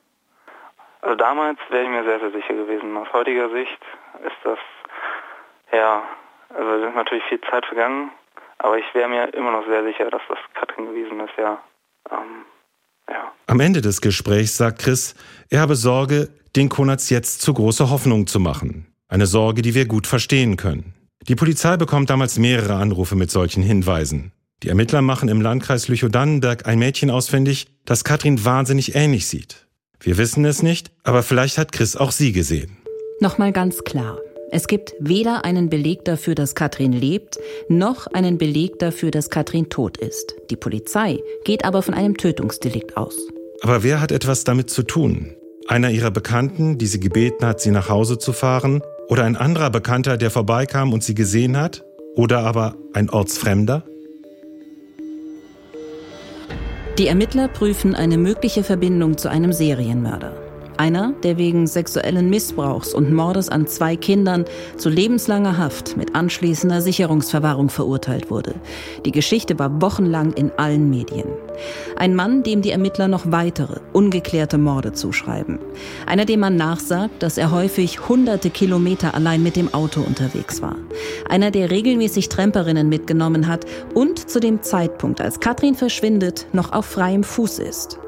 Also 1.01 1.15
damals 1.17 1.59
wäre 1.71 1.85
ich 1.85 1.91
mir 1.91 2.05
sehr, 2.05 2.21
sehr 2.21 2.31
sicher 2.33 2.55
gewesen. 2.55 2.97
Aus 2.97 3.13
heutiger 3.13 3.49
Sicht 3.51 3.81
ist 4.25 4.37
das, 4.45 4.59
ja, 5.73 6.03
also 6.49 6.83
es 6.83 6.89
ist 6.89 6.95
natürlich 6.95 7.25
viel 7.29 7.41
Zeit 7.51 7.65
vergangen, 7.67 8.11
aber 8.59 8.79
ich 8.79 8.87
wäre 8.95 9.09
mir 9.09 9.33
immer 9.35 9.53
noch 9.53 9.67
sehr 9.67 9.85
sicher, 9.85 10.11
dass 10.11 10.23
das 10.29 10.39
Katrin 10.55 10.87
gewesen 10.87 11.21
ist, 11.21 11.37
ja. 11.39 11.63
Ähm, 12.11 12.45
ja. 13.09 13.33
Am 13.47 13.61
Ende 13.61 13.81
des 13.81 14.01
Gesprächs 14.01 14.57
sagt 14.57 14.81
Chris, 14.81 15.15
er 15.51 15.61
habe 15.61 15.77
Sorge, 15.77 16.29
den 16.57 16.69
Konats 16.69 17.11
jetzt 17.11 17.41
zu 17.43 17.55
große 17.55 17.91
Hoffnung 17.91 18.27
zu 18.27 18.41
machen. 18.41 18.87
Eine 19.09 19.27
Sorge, 19.27 19.63
die 19.63 19.75
wir 19.75 19.87
gut 19.87 20.07
verstehen 20.07 20.57
können. 20.57 20.95
Die 21.29 21.37
Polizei 21.37 21.77
bekommt 21.77 22.11
damals 22.11 22.39
mehrere 22.39 22.75
Anrufe 22.75 23.17
mit 23.17 23.31
solchen 23.31 23.63
Hinweisen. 23.63 24.33
Die 24.63 24.69
Ermittler 24.69 25.03
machen 25.03 25.29
im 25.29 25.41
Landkreis 25.41 25.89
Lüchow-Dannenberg 25.89 26.67
ein 26.67 26.79
Mädchen 26.79 27.11
ausfindig, 27.11 27.69
das 27.85 28.03
Katrin 28.03 28.45
wahnsinnig 28.45 28.95
ähnlich 28.95 29.27
sieht. 29.27 29.67
Wir 30.01 30.19
wissen 30.19 30.45
es 30.45 30.63
nicht, 30.63 30.91
aber 31.05 31.23
vielleicht 31.23 31.59
hat 31.59 31.73
Chris 31.73 31.97
auch 31.97 32.13
sie 32.13 32.33
gesehen. 32.33 32.77
Nochmal 33.21 33.53
ganz 33.53 33.85
klar. 33.85 34.19
Es 34.51 34.67
gibt 34.67 34.95
weder 34.99 35.45
einen 35.45 35.69
Beleg 35.69 36.05
dafür, 36.05 36.35
dass 36.35 36.55
Katrin 36.55 36.93
lebt, 36.93 37.39
noch 37.69 38.07
einen 38.07 38.39
Beleg 38.39 38.79
dafür, 38.79 39.11
dass 39.11 39.29
Katrin 39.29 39.69
tot 39.69 39.99
ist. 39.99 40.35
Die 40.51 40.57
Polizei 40.57 41.19
geht 41.45 41.67
aber 41.67 41.83
von 41.83 41.93
einem 41.93 42.17
Tötungsdelikt 42.17 42.97
aus. 42.97 43.15
Aber 43.61 43.83
wer 43.83 44.01
hat 44.01 44.11
etwas 44.11 44.45
damit 44.45 44.71
zu 44.71 44.85
tun? 44.85 45.35
Einer 45.67 45.91
ihrer 45.91 46.11
Bekannten, 46.11 46.79
die 46.79 46.87
sie 46.87 47.01
gebeten 47.01 47.45
hat, 47.45 47.61
sie 47.61 47.71
nach 47.71 47.91
Hause 47.91 48.17
zu 48.17 48.33
fahren? 48.33 48.81
Oder 49.09 49.25
ein 49.25 49.37
anderer 49.37 49.69
Bekannter, 49.69 50.17
der 50.17 50.31
vorbeikam 50.31 50.95
und 50.95 51.05
sie 51.05 51.15
gesehen 51.15 51.59
hat? 51.59 51.85
Oder 52.15 52.39
aber 52.41 52.75
ein 52.95 53.11
Ortsfremder? 53.11 53.85
Die 56.99 57.07
Ermittler 57.07 57.49
prüfen 57.49 57.95
eine 57.95 58.17
mögliche 58.17 58.65
Verbindung 58.65 59.19
zu 59.19 59.29
einem 59.29 59.53
Serienmörder. 59.53 60.48
Einer, 60.79 61.13
der 61.25 61.39
wegen 61.39 61.67
sexuellen 61.67 62.31
Missbrauchs 62.31 62.95
und 62.95 63.13
Mordes 63.13 63.49
an 63.49 63.67
zwei 63.67 63.97
Kindern 63.97 64.45
zu 64.77 64.89
lebenslanger 64.89 65.59
Haft 65.59 65.97
mit 65.97 66.15
anschließender 66.15 66.81
Sicherungsverwahrung 66.81 67.69
verurteilt 67.69 68.31
wurde. 68.31 68.55
Die 69.05 69.11
Geschichte 69.11 69.59
war 69.59 69.83
wochenlang 69.83 70.33
in 70.35 70.53
allen 70.57 70.89
Medien. 70.89 71.27
Ein 71.97 72.15
Mann, 72.15 72.45
dem 72.45 72.63
die 72.63 72.71
Ermittler 72.71 73.09
noch 73.09 73.33
weitere, 73.33 73.81
ungeklärte 73.93 74.57
Morde 74.57 74.93
zuschreiben. 74.93 75.59
Einer, 76.07 76.25
dem 76.25 76.39
man 76.39 76.55
nachsagt, 76.55 77.25
dass 77.25 77.39
er 77.39 77.51
häufig 77.51 78.09
hunderte 78.09 78.49
Kilometer 78.49 79.15
allein 79.15 79.43
mit 79.43 79.57
dem 79.57 79.75
Auto 79.75 80.01
unterwegs 80.01 80.63
war. 80.63 80.77
Einer, 81.29 81.51
der 81.51 81.73
regelmäßig 81.73 82.29
Tremperinnen 82.29 82.89
mitgenommen 82.89 83.49
hat 83.49 83.67
und 83.95 84.31
zu 84.31 84.39
dem 84.39 84.63
Zeitpunkt, 84.63 85.21
als 85.21 85.41
Katrin 85.41 85.75
verschwindet, 85.75 86.47
noch 86.53 86.73
auf 86.73 86.87
freiem 86.87 87.25
Fuß 87.25 87.59
ist. 87.59 87.99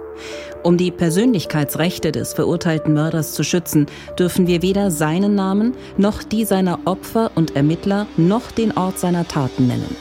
Um 0.62 0.76
die 0.76 0.90
Persönlichkeitsrechte 0.90 2.12
des 2.12 2.35
verurteilten 2.35 2.92
Mörders 2.92 3.33
zu 3.33 3.42
schützen, 3.42 3.87
dürfen 4.18 4.46
wir 4.46 4.62
weder 4.62 4.90
seinen 4.90 5.35
Namen 5.35 5.74
noch 5.96 6.22
die 6.22 6.44
seiner 6.44 6.80
Opfer 6.85 7.30
und 7.35 7.56
Ermittler 7.56 8.06
noch 8.16 8.50
den 8.50 8.76
Ort 8.76 8.98
seiner 8.98 9.26
Taten 9.26 9.66
nennen. 9.66 9.96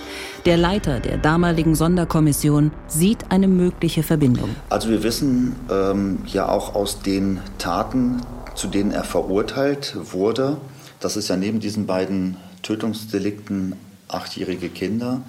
Der 0.45 0.57
Leiter 0.57 0.99
der 0.99 1.17
damaligen 1.17 1.75
Sonderkommission 1.75 2.71
sieht 2.87 3.29
eine 3.29 3.47
mögliche 3.47 4.03
Verbindung. 4.03 4.49
Also 4.69 4.89
wir 4.89 5.03
wissen 5.03 5.55
ähm, 5.69 6.19
ja 6.27 6.47
auch 6.47 6.75
aus 6.75 7.01
den 7.01 7.39
Taten, 7.57 8.21
zu 8.55 8.67
denen 8.67 8.91
er 8.91 9.03
verurteilt 9.03 9.95
wurde, 10.11 10.57
dass 10.99 11.15
es 11.15 11.27
ja 11.27 11.37
neben 11.37 11.59
diesen 11.59 11.85
beiden 11.85 12.37
Tötungsdelikten 12.63 13.75
achtjährige 14.07 14.69
Kinder 14.69 15.21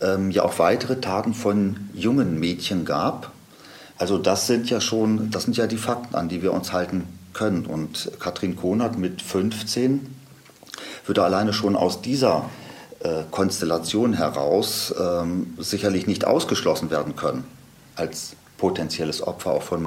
ähm, 0.00 0.30
ja 0.30 0.44
auch 0.44 0.58
weitere 0.58 1.00
Taten 1.00 1.34
von 1.34 1.88
jungen 1.94 2.38
Mädchen 2.38 2.84
gab, 2.84 3.32
also 4.00 4.16
das 4.16 4.46
sind 4.46 4.70
ja 4.70 4.80
schon, 4.80 5.30
das 5.30 5.42
sind 5.42 5.58
ja 5.58 5.66
die 5.66 5.76
Fakten, 5.76 6.14
an 6.16 6.30
die 6.30 6.40
wir 6.40 6.54
uns 6.54 6.72
halten 6.72 7.04
können. 7.34 7.66
Und 7.66 8.10
Katrin 8.18 8.56
Konert 8.56 8.98
mit 8.98 9.20
15 9.20 10.00
würde 11.04 11.22
alleine 11.22 11.52
schon 11.52 11.76
aus 11.76 12.00
dieser 12.00 12.48
äh, 13.00 13.24
Konstellation 13.30 14.14
heraus 14.14 14.94
ähm, 14.98 15.54
sicherlich 15.58 16.06
nicht 16.06 16.24
ausgeschlossen 16.24 16.90
werden 16.90 17.14
können 17.14 17.44
als 17.94 18.36
potenzielles 18.56 19.22
Opfer 19.22 19.52
auch 19.52 19.62
von. 19.62 19.84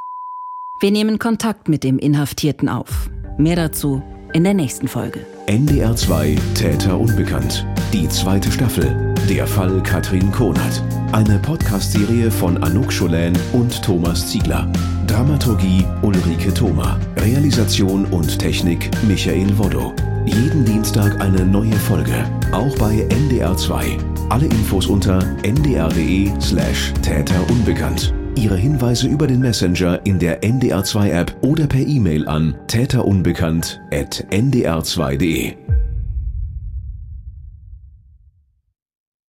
Wir 0.78 0.92
nehmen 0.92 1.18
Kontakt 1.18 1.68
mit 1.68 1.82
dem 1.82 1.98
Inhaftierten 1.98 2.68
auf. 2.68 3.10
Mehr 3.36 3.56
dazu 3.56 4.00
in 4.32 4.44
der 4.44 4.54
nächsten 4.54 4.86
Folge. 4.86 5.26
NDR 5.46 5.96
2 5.96 6.36
Täter 6.54 6.98
unbekannt. 6.98 7.66
Die 7.92 8.08
zweite 8.08 8.52
Staffel. 8.52 9.14
Der 9.28 9.48
Fall 9.48 9.82
Katrin 9.82 10.30
Konert. 10.30 10.82
Eine 11.14 11.38
Podcast-Serie 11.38 12.28
von 12.28 12.60
Anouk 12.64 12.92
Scholen 12.92 13.38
und 13.52 13.80
Thomas 13.84 14.26
Ziegler. 14.26 14.66
Dramaturgie 15.06 15.86
Ulrike 16.02 16.52
Thoma. 16.52 16.98
Realisation 17.18 18.04
und 18.06 18.36
Technik 18.36 18.90
Michael 19.06 19.56
Woddo. 19.56 19.94
Jeden 20.26 20.64
Dienstag 20.64 21.20
eine 21.20 21.46
neue 21.46 21.74
Folge. 21.74 22.28
Auch 22.50 22.76
bei 22.78 23.06
NDR 23.10 23.56
2. 23.56 23.96
Alle 24.30 24.46
Infos 24.46 24.88
unter 24.88 25.20
ndr.de 25.44 26.32
slash 26.40 26.92
Täter 27.00 27.48
unbekannt. 27.48 28.12
Ihre 28.34 28.56
Hinweise 28.56 29.06
über 29.06 29.28
den 29.28 29.38
Messenger 29.38 30.04
in 30.04 30.18
der 30.18 30.42
NDR2 30.42 31.10
App 31.10 31.36
oder 31.42 31.68
per 31.68 31.86
E-Mail 31.86 32.26
an 32.26 32.56
täterunbekannt@ndr2.de. 32.66 35.54